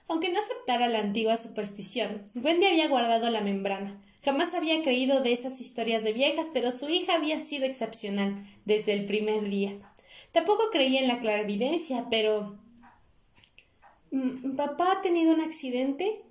Aunque 0.08 0.30
no 0.30 0.40
aceptara 0.40 0.88
la 0.88 1.00
antigua 1.00 1.38
superstición, 1.38 2.24
Wendy 2.36 2.66
había 2.68 2.88
guardado 2.88 3.30
la 3.30 3.42
membrana. 3.42 4.02
Jamás 4.24 4.54
había 4.54 4.82
creído 4.82 5.22
de 5.22 5.34
esas 5.34 5.62
historias 5.62 6.04
de 6.04 6.14
viejas, 6.14 6.50
pero 6.54 6.72
su 6.72 6.90
hija 6.90 7.16
había 7.16 7.42
sido 7.42 7.66
excepcional 7.66 8.46
desde 8.66 8.94
el 8.94 9.06
primer 9.06 9.50
día. 9.50 9.78
Tampoco 10.32 10.70
creía 10.72 11.00
en 11.00 11.08
la 11.08 11.20
clarividencia, 11.20 12.08
pero. 12.10 12.58
Mm, 14.12 14.56
¿Papá 14.56 14.92
ha 14.92 15.02
tenido 15.02 15.34
un 15.34 15.42
accidente? 15.42 16.22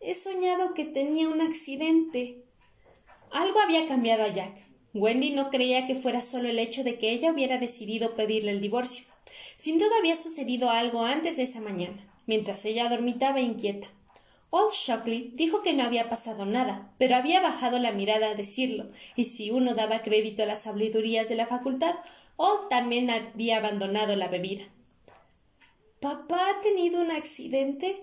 he 0.00 0.14
soñado 0.14 0.74
que 0.74 0.84
tenía 0.84 1.28
un 1.28 1.40
accidente. 1.40 2.42
Algo 3.30 3.60
había 3.60 3.86
cambiado 3.86 4.24
a 4.24 4.28
Jack. 4.28 4.64
Wendy 4.94 5.30
no 5.30 5.50
creía 5.50 5.86
que 5.86 5.94
fuera 5.94 6.22
solo 6.22 6.48
el 6.48 6.58
hecho 6.58 6.82
de 6.82 6.98
que 6.98 7.12
ella 7.12 7.30
hubiera 7.30 7.58
decidido 7.58 8.16
pedirle 8.16 8.50
el 8.50 8.60
divorcio. 8.60 9.04
Sin 9.54 9.78
duda 9.78 9.90
había 9.98 10.16
sucedido 10.16 10.70
algo 10.70 11.04
antes 11.04 11.36
de 11.36 11.44
esa 11.44 11.60
mañana, 11.60 12.09
mientras 12.30 12.64
ella 12.64 12.88
dormitaba 12.88 13.40
inquieta. 13.40 13.88
Old 14.50 14.72
Shockley 14.72 15.32
dijo 15.34 15.62
que 15.62 15.72
no 15.72 15.82
había 15.82 16.08
pasado 16.08 16.46
nada, 16.46 16.92
pero 16.96 17.16
había 17.16 17.40
bajado 17.40 17.80
la 17.80 17.90
mirada 17.90 18.30
a 18.30 18.34
decirlo, 18.36 18.86
y 19.16 19.24
si 19.24 19.50
uno 19.50 19.74
daba 19.74 20.04
crédito 20.04 20.44
a 20.44 20.46
las 20.46 20.62
sabidurías 20.62 21.28
de 21.28 21.34
la 21.34 21.48
facultad, 21.48 21.96
Old 22.36 22.68
también 22.68 23.10
había 23.10 23.56
abandonado 23.56 24.14
la 24.14 24.28
bebida. 24.28 24.62
¿Papá 25.98 26.50
ha 26.50 26.60
tenido 26.60 27.00
un 27.00 27.10
accidente? 27.10 28.00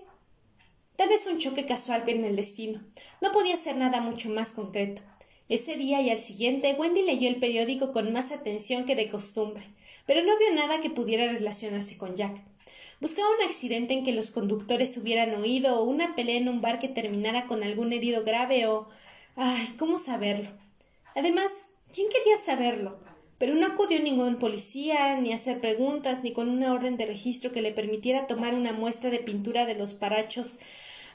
Tal 0.96 1.08
vez 1.08 1.26
un 1.26 1.38
choque 1.38 1.64
casual 1.64 2.04
en 2.06 2.26
el 2.26 2.36
destino. 2.36 2.82
No 3.22 3.32
podía 3.32 3.56
ser 3.56 3.78
nada 3.78 4.02
mucho 4.02 4.28
más 4.28 4.52
concreto. 4.52 5.00
Ese 5.48 5.76
día 5.76 6.02
y 6.02 6.10
al 6.10 6.18
siguiente, 6.18 6.76
Wendy 6.78 7.00
leyó 7.00 7.30
el 7.30 7.40
periódico 7.40 7.92
con 7.92 8.12
más 8.12 8.30
atención 8.30 8.84
que 8.84 8.94
de 8.94 9.08
costumbre, 9.08 9.64
pero 10.06 10.22
no 10.22 10.38
vio 10.38 10.52
nada 10.54 10.80
que 10.80 10.90
pudiera 10.90 11.32
relacionarse 11.32 11.96
con 11.96 12.14
Jack. 12.14 12.44
Buscaba 13.00 13.28
un 13.28 13.48
accidente 13.48 13.94
en 13.94 14.04
que 14.04 14.12
los 14.12 14.30
conductores 14.30 14.96
hubieran 14.96 15.34
oído 15.34 15.78
o 15.78 15.84
una 15.84 16.14
pelea 16.14 16.36
en 16.36 16.48
un 16.48 16.60
bar 16.60 16.78
que 16.78 16.88
terminara 16.88 17.46
con 17.46 17.62
algún 17.62 17.92
herido 17.92 18.24
grave 18.24 18.66
o. 18.66 18.88
Ay, 19.36 19.74
¿cómo 19.78 19.98
saberlo? 19.98 20.50
Además, 21.14 21.64
¿quién 21.92 22.08
quería 22.08 22.36
saberlo? 22.36 22.98
pero 23.38 23.54
no 23.54 23.66
acudió 23.66 24.00
ningún 24.02 24.36
policía, 24.36 25.16
ni 25.16 25.32
a 25.32 25.36
hacer 25.36 25.60
preguntas, 25.60 26.24
ni 26.24 26.32
con 26.32 26.48
una 26.48 26.72
orden 26.72 26.96
de 26.96 27.06
registro 27.06 27.52
que 27.52 27.62
le 27.62 27.72
permitiera 27.72 28.26
tomar 28.26 28.54
una 28.54 28.72
muestra 28.72 29.10
de 29.10 29.20
pintura 29.20 29.64
de 29.64 29.74
los 29.74 29.94
parachos, 29.94 30.58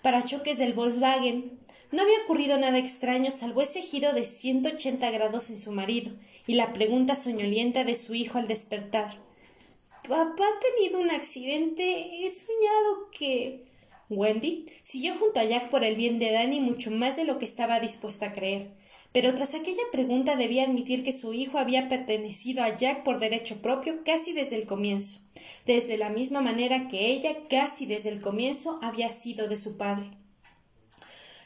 parachoques 0.02 0.58
del 0.58 0.74
Volkswagen. 0.74 1.60
No 1.92 2.02
había 2.02 2.24
ocurrido 2.24 2.58
nada 2.58 2.78
extraño 2.78 3.30
salvo 3.30 3.62
ese 3.62 3.82
giro 3.82 4.14
de 4.14 4.24
ciento 4.24 4.70
ochenta 4.70 5.12
grados 5.12 5.50
en 5.50 5.60
su 5.60 5.72
marido 5.72 6.14
y 6.48 6.54
la 6.54 6.74
pregunta 6.74 7.16
soñolienta 7.16 7.84
de 7.84 7.96
su 7.96 8.16
hijo 8.16 8.38
al 8.38 8.48
despertar. 8.48 9.18
Papá 10.08 10.44
ha 10.44 10.60
tenido 10.60 11.00
un 11.00 11.12
accidente. 11.12 12.26
He 12.26 12.30
soñado 12.30 13.10
que. 13.12 13.72
Wendy 14.10 14.66
siguió 14.84 15.16
junto 15.16 15.40
a 15.40 15.46
Jack 15.46 15.70
por 15.70 15.84
el 15.84 15.96
bien 15.96 16.20
de 16.20 16.32
Danny 16.32 16.60
mucho 16.60 16.92
más 16.92 17.16
de 17.16 17.24
lo 17.24 17.40
que 17.40 17.46
estaba 17.46 17.80
dispuesta 17.80 18.28
a 18.28 18.34
creer 18.34 18.70
pero 19.14 19.36
tras 19.36 19.54
aquella 19.54 19.84
pregunta 19.92 20.36
debía 20.36 20.64
admitir 20.64 21.04
que 21.04 21.14
su 21.14 21.34
hijo 21.34 21.60
había 21.60 21.88
pertenecido 21.88 22.64
a 22.64 22.76
Jack 22.76 23.04
por 23.04 23.20
derecho 23.20 23.62
propio 23.62 24.04
casi 24.04 24.34
desde 24.34 24.56
el 24.56 24.66
comienzo, 24.66 25.20
desde 25.68 25.98
la 25.98 26.10
misma 26.10 26.42
manera 26.42 26.88
que 26.88 27.12
ella 27.12 27.48
casi 27.48 27.86
desde 27.86 28.10
el 28.10 28.20
comienzo 28.20 28.80
había 28.82 29.12
sido 29.12 29.48
de 29.48 29.58
su 29.58 29.78
padre. 29.78 30.10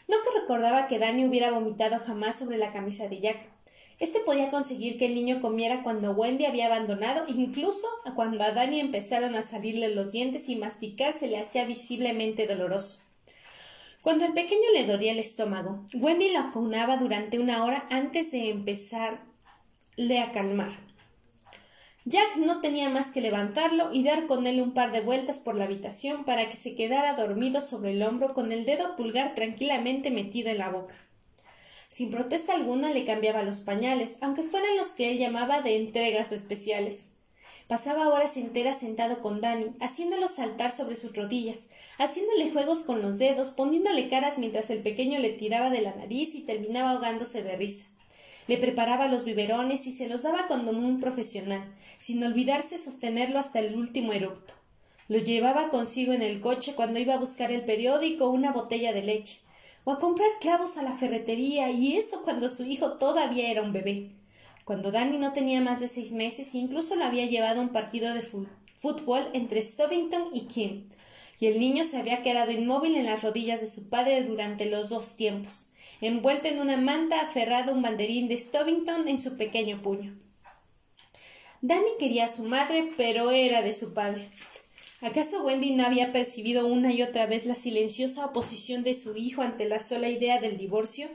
No 0.08 0.16
que 0.24 0.40
recordaba 0.40 0.88
que 0.88 0.98
Danny 0.98 1.26
hubiera 1.26 1.52
vomitado 1.52 2.00
jamás 2.00 2.40
sobre 2.40 2.58
la 2.58 2.72
camisa 2.72 3.10
de 3.10 3.20
Jack. 3.20 3.46
Este 4.00 4.20
podía 4.20 4.52
conseguir 4.52 4.98
que 4.98 5.08
el 5.08 5.16
niño 5.16 5.42
comiera 5.42 5.82
cuando 5.82 6.12
Wendy 6.12 6.46
había 6.46 6.68
abandonado, 6.68 7.26
incluso 7.28 7.88
cuando 8.16 8.44
a 8.44 8.52
Danny 8.52 8.80
empezaron 8.80 9.36
a 9.36 9.42
salirle 9.42 9.90
los 9.90 10.12
dientes 10.12 10.50
y 10.50 10.56
masticar 10.56 11.14
se 11.14 11.28
le 11.28 11.40
hacía 11.40 11.66
visiblemente 11.66 12.46
doloroso. 12.46 13.02
Cuando 14.04 14.26
el 14.26 14.34
pequeño 14.34 14.72
le 14.74 14.86
dolía 14.86 15.12
el 15.12 15.20
estómago, 15.20 15.84
Wendy 15.96 16.32
lo 16.32 16.40
acunaba 16.40 16.98
durante 16.98 17.40
una 17.40 17.66
hora 17.66 17.88
antes 17.90 18.32
de 18.32 18.50
empezarle 18.50 20.20
a 20.20 20.32
calmar. 20.32 20.70
Jack 22.06 22.38
no 22.38 22.62
tenía 22.62 22.90
más 22.90 23.12
que 23.12 23.20
levantarlo 23.20 23.92
y 23.92 24.04
dar 24.04 24.28
con 24.28 24.48
él 24.48 24.62
un 24.62 24.74
par 24.74 24.94
de 24.94 25.02
vueltas 25.02 25.40
por 25.40 25.56
la 25.56 25.66
habitación 25.66 26.24
para 26.24 26.50
que 26.50 26.56
se 26.56 26.74
quedara 26.74 27.16
dormido 27.16 27.60
sobre 27.60 27.92
el 27.92 28.04
hombro 28.04 28.34
con 28.34 28.54
el 28.54 28.64
dedo 28.64 28.96
pulgar 28.96 29.36
tranquilamente 29.36 30.10
metido 30.10 30.50
en 30.50 30.60
la 30.60 30.70
boca. 30.70 30.96
Sin 31.90 32.12
protesta 32.12 32.54
alguna 32.54 32.92
le 32.92 33.06
cambiaba 33.06 33.44
los 33.44 33.62
pañales, 33.62 34.18
aunque 34.22 34.44
fueran 34.44 34.76
los 34.78 34.92
que 34.92 35.10
él 35.10 35.18
llamaba 35.18 35.62
de 35.62 35.78
entregas 35.78 36.32
especiales. 36.32 37.12
Pasaba 37.68 38.08
horas 38.10 38.38
enteras 38.38 38.80
sentado 38.80 39.22
con 39.22 39.40
Danny, 39.40 39.72
haciéndolo 39.82 40.28
saltar 40.28 40.72
sobre 40.72 40.96
sus 40.96 41.14
rodillas, 41.14 41.68
haciéndole 41.98 42.52
juegos 42.52 42.84
con 42.84 43.02
los 43.02 43.18
dedos, 43.20 43.50
poniéndole 43.50 44.08
caras 44.08 44.38
mientras 44.38 44.70
el 44.70 44.80
pequeño 44.80 45.20
le 45.20 45.32
tiraba 45.32 45.70
de 45.70 45.82
la 45.82 45.94
nariz 45.94 46.34
y 46.36 46.42
terminaba 46.42 46.92
ahogándose 46.92 47.44
de 47.44 47.58
risa. 47.58 47.88
Le 48.48 48.58
preparaba 48.58 49.08
los 49.08 49.26
biberones 49.26 49.86
y 49.88 49.92
se 49.92 50.08
los 50.08 50.24
daba 50.24 50.48
como 50.48 50.72
un 50.72 51.02
profesional, 51.02 51.66
sin 51.98 52.24
olvidarse 52.24 52.78
sostenerlo 52.78 53.40
hasta 53.40 53.60
el 53.60 53.76
último 53.76 54.14
eructo. 54.14 54.54
Lo 55.10 55.18
llevaba 55.20 55.68
consigo 55.70 56.14
en 56.14 56.22
el 56.22 56.40
coche 56.40 56.74
cuando 56.74 57.00
iba 57.00 57.16
a 57.16 57.20
buscar 57.20 57.52
el 57.52 57.66
periódico 57.66 58.26
o 58.26 58.32
una 58.32 58.54
botella 58.54 58.94
de 58.94 59.04
leche, 59.04 59.40
o 59.88 59.92
a 59.94 60.00
comprar 60.00 60.28
clavos 60.42 60.76
a 60.76 60.84
la 60.84 60.92
ferretería, 60.92 61.72
y 61.72 61.96
eso 61.96 62.22
cuando 62.24 62.50
su 62.50 62.66
hijo 62.66 62.98
todavía 62.98 63.50
era 63.50 63.62
un 63.62 63.72
bebé. 63.72 64.10
Cuando 64.66 64.92
Danny 64.92 65.18
no 65.18 65.32
tenía 65.32 65.62
más 65.62 65.80
de 65.80 65.88
seis 65.88 66.12
meses, 66.12 66.56
incluso 66.56 66.98
lo 66.98 67.06
había 67.06 67.26
llevado 67.26 67.62
a 67.62 67.64
un 67.64 67.70
partido 67.70 68.14
de 68.14 68.22
fútbol 68.22 69.30
entre 69.32 69.62
Stovington 69.62 70.28
y 70.34 70.42
Kim, 70.48 70.90
y 71.40 71.46
el 71.46 71.58
niño 71.58 71.86
se 71.86 71.96
había 71.96 72.22
quedado 72.22 72.52
inmóvil 72.52 72.98
en 72.98 73.06
las 73.06 73.24
rodillas 73.24 73.62
de 73.62 73.68
su 73.68 73.88
padre 73.88 74.24
durante 74.24 74.66
los 74.66 74.90
dos 74.90 75.16
tiempos, 75.16 75.72
envuelto 76.02 76.50
en 76.50 76.60
una 76.60 76.76
manta 76.76 77.22
aferrado 77.22 77.72
a 77.72 77.76
un 77.76 77.82
banderín 77.82 78.28
de 78.28 78.38
Stovington 78.38 79.08
en 79.08 79.18
su 79.18 79.38
pequeño 79.38 79.82
puño. 79.82 80.20
Danny 81.62 81.92
quería 81.98 82.26
a 82.26 82.30
su 82.30 82.44
madre, 82.44 82.92
pero 82.98 83.32
era 83.32 83.62
de 83.62 83.74
su 83.74 83.94
padre. 83.94 84.28
¿Acaso 85.00 85.44
Wendy 85.44 85.76
no 85.76 85.86
había 85.86 86.12
percibido 86.12 86.66
una 86.66 86.92
y 86.92 87.04
otra 87.04 87.28
vez 87.28 87.46
la 87.46 87.54
silenciosa 87.54 88.26
oposición 88.26 88.84
de 88.84 88.96
su 88.96 89.16
hijo 89.16 89.44
ante 89.44 89.66
la 89.66 89.80
sola 89.80 90.10
idea 90.10 90.40
del 90.40 90.58
divorcio? 90.58 91.08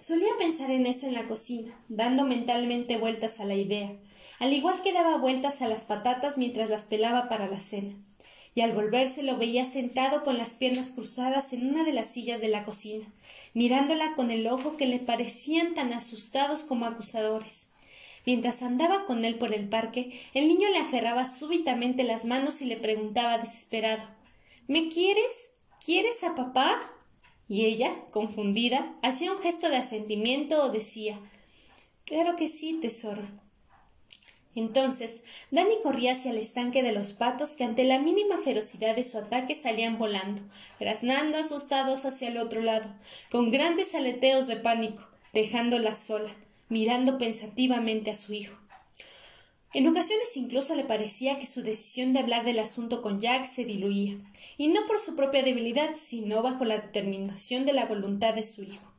Solía 0.00 0.30
pensar 0.40 0.72
en 0.72 0.86
eso 0.86 1.06
en 1.06 1.14
la 1.14 1.28
cocina, 1.28 1.72
dando 1.88 2.24
mentalmente 2.24 2.96
vueltas 2.96 3.38
a 3.38 3.44
la 3.44 3.54
idea, 3.54 3.96
al 4.40 4.52
igual 4.52 4.82
que 4.82 4.92
daba 4.92 5.18
vueltas 5.18 5.62
a 5.62 5.68
las 5.68 5.84
patatas 5.84 6.36
mientras 6.36 6.68
las 6.68 6.82
pelaba 6.82 7.28
para 7.28 7.46
la 7.46 7.60
cena. 7.60 7.94
Y 8.56 8.62
al 8.62 8.72
volverse 8.72 9.22
lo 9.22 9.36
veía 9.36 9.66
sentado 9.66 10.24
con 10.24 10.36
las 10.36 10.54
piernas 10.54 10.90
cruzadas 10.90 11.52
en 11.52 11.68
una 11.68 11.84
de 11.84 11.92
las 11.92 12.08
sillas 12.08 12.40
de 12.40 12.48
la 12.48 12.64
cocina, 12.64 13.06
mirándola 13.54 14.14
con 14.16 14.32
el 14.32 14.48
ojo 14.48 14.76
que 14.76 14.86
le 14.86 14.98
parecían 14.98 15.74
tan 15.74 15.92
asustados 15.92 16.64
como 16.64 16.86
acusadores. 16.86 17.71
Mientras 18.24 18.62
andaba 18.62 19.04
con 19.04 19.24
él 19.24 19.36
por 19.36 19.52
el 19.52 19.68
parque, 19.68 20.20
el 20.34 20.48
niño 20.48 20.68
le 20.70 20.78
aferraba 20.78 21.24
súbitamente 21.24 22.04
las 22.04 22.24
manos 22.24 22.62
y 22.62 22.66
le 22.66 22.76
preguntaba 22.76 23.38
desesperado 23.38 24.04
¿Me 24.68 24.88
quieres? 24.88 25.50
¿Quieres 25.84 26.22
a 26.22 26.34
papá? 26.34 26.78
Y 27.48 27.64
ella, 27.64 27.96
confundida, 28.10 28.94
hacía 29.02 29.32
un 29.32 29.38
gesto 29.38 29.68
de 29.68 29.76
asentimiento 29.76 30.62
o 30.62 30.70
decía 30.70 31.18
Claro 32.04 32.36
que 32.36 32.48
sí, 32.48 32.78
tesoro. 32.80 33.22
Entonces, 34.54 35.24
Dani 35.50 35.74
corría 35.82 36.12
hacia 36.12 36.30
el 36.30 36.38
estanque 36.38 36.82
de 36.82 36.92
los 36.92 37.12
patos 37.12 37.56
que 37.56 37.64
ante 37.64 37.84
la 37.84 37.98
mínima 37.98 38.36
ferocidad 38.38 38.94
de 38.94 39.02
su 39.02 39.18
ataque 39.18 39.54
salían 39.54 39.98
volando, 39.98 40.42
graznando 40.78 41.38
asustados 41.38 42.04
hacia 42.04 42.28
el 42.28 42.36
otro 42.36 42.60
lado, 42.60 42.94
con 43.30 43.50
grandes 43.50 43.94
aleteos 43.94 44.46
de 44.46 44.56
pánico, 44.56 45.08
dejándola 45.32 45.94
sola, 45.94 46.30
mirando 46.68 47.18
pensativamente 47.18 48.10
a 48.10 48.14
su 48.14 48.32
hijo. 48.32 48.56
En 49.74 49.86
ocasiones 49.86 50.36
incluso 50.36 50.74
le 50.74 50.84
parecía 50.84 51.38
que 51.38 51.46
su 51.46 51.62
decisión 51.62 52.12
de 52.12 52.20
hablar 52.20 52.44
del 52.44 52.58
asunto 52.58 53.00
con 53.00 53.18
Jack 53.18 53.44
se 53.44 53.64
diluía, 53.64 54.18
y 54.58 54.68
no 54.68 54.86
por 54.86 54.98
su 54.98 55.16
propia 55.16 55.42
debilidad, 55.42 55.94
sino 55.94 56.42
bajo 56.42 56.66
la 56.66 56.76
determinación 56.76 57.64
de 57.64 57.72
la 57.72 57.86
voluntad 57.86 58.34
de 58.34 58.42
su 58.42 58.62
hijo. 58.62 58.92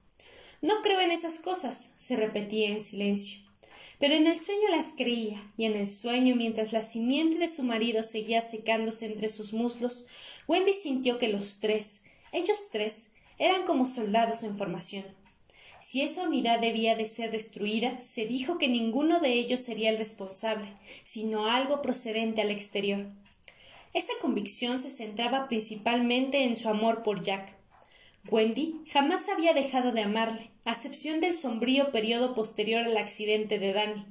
No 0.62 0.82
creo 0.82 1.00
en 1.00 1.12
esas 1.12 1.38
cosas, 1.38 1.94
se 1.96 2.16
repetía 2.16 2.70
en 2.70 2.82
silencio. 2.82 3.40
Pero 4.00 4.16
en 4.16 4.26
el 4.26 4.40
sueño 4.40 4.70
las 4.72 4.94
creía, 4.98 5.54
y 5.58 5.66
en 5.66 5.76
el 5.76 5.88
sueño, 5.88 6.36
mientras 6.36 6.74
la 6.74 6.82
simiente 6.82 7.38
de 7.38 7.48
su 7.48 7.62
marido 7.62 8.02
seguía 8.02 8.42
secándose 8.42 9.06
entre 9.06 9.30
sus 9.30 9.54
muslos, 9.54 10.08
Wendy 10.48 10.74
sintió 10.74 11.20
que 11.20 11.28
los 11.28 11.60
tres, 11.60 12.02
ellos 12.32 12.70
tres, 12.72 13.12
eran 13.38 13.66
como 13.66 13.86
soldados 13.86 14.42
en 14.42 14.58
formación 14.58 15.06
si 15.84 16.02
esa 16.02 16.24
unidad 16.24 16.60
debía 16.60 16.96
de 16.96 17.06
ser 17.06 17.30
destruida, 17.30 18.00
se 18.00 18.26
dijo 18.26 18.58
que 18.58 18.70
ninguno 18.70 19.20
de 19.20 19.34
ellos 19.34 19.60
sería 19.60 19.90
el 19.90 19.98
responsable, 19.98 20.70
sino 21.04 21.48
algo 21.48 21.82
procedente 21.82 22.42
al 22.42 22.52
exterior. 22.52 23.08
Esa 23.94 24.14
convicción 24.22 24.80
se 24.80 24.90
centraba 24.90 25.50
principalmente 25.50 26.46
en 26.46 26.56
su 26.56 26.70
amor 26.70 27.04
por 27.04 27.22
Jack. 27.22 27.58
Wendy 28.32 28.80
jamás 28.88 29.28
había 29.28 29.54
dejado 29.54 29.92
de 29.92 30.04
amarle, 30.04 30.52
a 30.64 30.72
excepción 30.72 31.20
del 31.20 31.34
sombrío 31.34 31.92
periodo 31.92 32.34
posterior 32.34 32.86
al 32.86 32.96
accidente 32.96 33.60
de 33.60 33.74
Danny. 33.74 34.06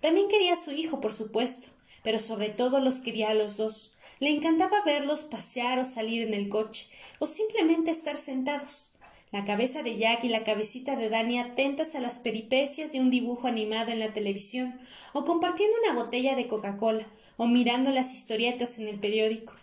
También 0.00 0.26
quería 0.26 0.54
a 0.54 0.56
su 0.56 0.72
hijo, 0.72 1.00
por 1.00 1.12
supuesto, 1.12 1.68
pero 2.02 2.18
sobre 2.18 2.48
todo 2.48 2.80
los 2.80 3.00
quería 3.00 3.30
a 3.30 3.34
los 3.34 3.56
dos. 3.56 3.96
Le 4.18 4.30
encantaba 4.30 4.82
verlos 4.84 5.22
pasear 5.22 5.78
o 5.78 5.84
salir 5.84 6.26
en 6.26 6.34
el 6.34 6.48
coche, 6.48 6.88
o 7.20 7.26
simplemente 7.26 7.92
estar 7.92 8.16
sentados 8.16 8.93
la 9.34 9.44
cabeza 9.44 9.82
de 9.82 9.96
Jack 9.96 10.22
y 10.22 10.28
la 10.28 10.44
cabecita 10.44 10.94
de 10.94 11.08
Dani 11.08 11.40
atentas 11.40 11.96
a 11.96 12.00
las 12.00 12.20
peripecias 12.20 12.92
de 12.92 13.00
un 13.00 13.10
dibujo 13.10 13.48
animado 13.48 13.90
en 13.90 13.98
la 13.98 14.12
televisión, 14.12 14.78
o 15.12 15.24
compartiendo 15.24 15.76
una 15.82 16.00
botella 16.00 16.36
de 16.36 16.46
Coca-Cola, 16.46 17.08
o 17.36 17.48
mirando 17.48 17.90
las 17.90 18.14
historietas 18.14 18.78
en 18.78 18.86
el 18.86 19.00
periódico. 19.00 19.54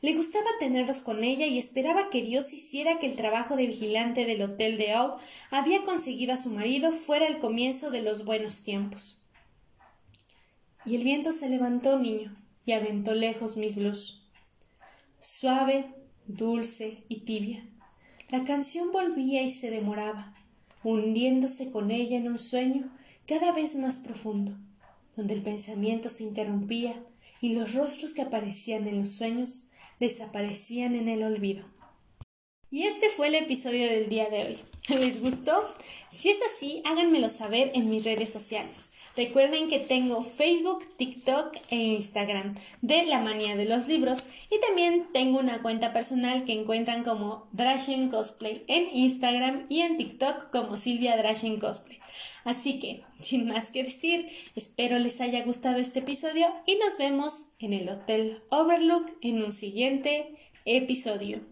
Le 0.00 0.14
gustaba 0.14 0.46
tenerlos 0.58 1.02
con 1.02 1.24
ella 1.24 1.44
y 1.44 1.58
esperaba 1.58 2.08
que 2.08 2.22
Dios 2.22 2.54
hiciera 2.54 2.98
que 2.98 3.06
el 3.06 3.16
trabajo 3.16 3.54
de 3.54 3.66
vigilante 3.66 4.24
del 4.24 4.40
hotel 4.40 4.78
de 4.78 4.96
O 4.96 5.18
había 5.50 5.82
conseguido 5.82 6.32
a 6.32 6.38
su 6.38 6.48
marido 6.48 6.90
fuera 6.90 7.26
el 7.26 7.38
comienzo 7.38 7.90
de 7.90 8.00
los 8.00 8.24
buenos 8.24 8.64
tiempos. 8.64 9.20
Y 10.86 10.96
el 10.96 11.04
viento 11.04 11.32
se 11.32 11.50
levantó, 11.50 11.98
niño, 11.98 12.34
y 12.64 12.72
aventó 12.72 13.12
lejos 13.12 13.58
mis 13.58 13.74
blues. 13.74 14.22
Suave, 15.20 15.92
dulce 16.26 17.04
y 17.10 17.26
tibia. 17.26 17.68
La 18.32 18.44
canción 18.44 18.92
volvía 18.92 19.42
y 19.42 19.50
se 19.50 19.70
demoraba, 19.70 20.34
hundiéndose 20.82 21.70
con 21.70 21.90
ella 21.90 22.16
en 22.16 22.28
un 22.28 22.38
sueño 22.38 22.90
cada 23.26 23.52
vez 23.52 23.76
más 23.76 23.98
profundo, 23.98 24.56
donde 25.14 25.34
el 25.34 25.42
pensamiento 25.42 26.08
se 26.08 26.22
interrumpía 26.22 26.98
y 27.42 27.54
los 27.54 27.74
rostros 27.74 28.14
que 28.14 28.22
aparecían 28.22 28.88
en 28.88 29.00
los 29.00 29.10
sueños 29.10 29.68
desaparecían 30.00 30.94
en 30.94 31.10
el 31.10 31.24
olvido. 31.24 31.66
Y 32.70 32.84
este 32.84 33.10
fue 33.10 33.28
el 33.28 33.34
episodio 33.34 33.86
del 33.86 34.08
día 34.08 34.30
de 34.30 34.44
hoy. 34.44 34.58
¿Les 34.98 35.20
gustó? 35.20 35.62
Si 36.08 36.30
es 36.30 36.38
así, 36.40 36.80
háganmelo 36.86 37.28
saber 37.28 37.70
en 37.74 37.90
mis 37.90 38.02
redes 38.02 38.30
sociales. 38.30 38.88
Recuerden 39.16 39.68
que 39.68 39.78
tengo 39.78 40.22
Facebook, 40.22 40.88
TikTok 40.96 41.56
e 41.68 41.76
Instagram 41.76 42.54
de 42.80 43.04
La 43.04 43.20
Manía 43.20 43.56
de 43.56 43.66
los 43.66 43.86
Libros 43.86 44.24
y 44.50 44.58
también 44.60 45.08
tengo 45.12 45.38
una 45.38 45.60
cuenta 45.60 45.92
personal 45.92 46.44
que 46.44 46.54
encuentran 46.54 47.04
como 47.04 47.46
Drashen 47.52 48.08
Cosplay 48.08 48.64
en 48.68 48.88
Instagram 48.96 49.66
y 49.68 49.80
en 49.80 49.98
TikTok 49.98 50.50
como 50.50 50.78
Silvia 50.78 51.16
Drashen 51.18 51.60
Cosplay. 51.60 51.98
Así 52.44 52.78
que, 52.78 53.04
sin 53.20 53.46
más 53.46 53.70
que 53.70 53.84
decir, 53.84 54.28
espero 54.56 54.98
les 54.98 55.20
haya 55.20 55.44
gustado 55.44 55.76
este 55.76 56.00
episodio 56.00 56.46
y 56.66 56.76
nos 56.76 56.96
vemos 56.96 57.50
en 57.58 57.74
el 57.74 57.88
Hotel 57.90 58.42
Overlook 58.48 59.12
en 59.20 59.42
un 59.42 59.52
siguiente 59.52 60.38
episodio. 60.64 61.51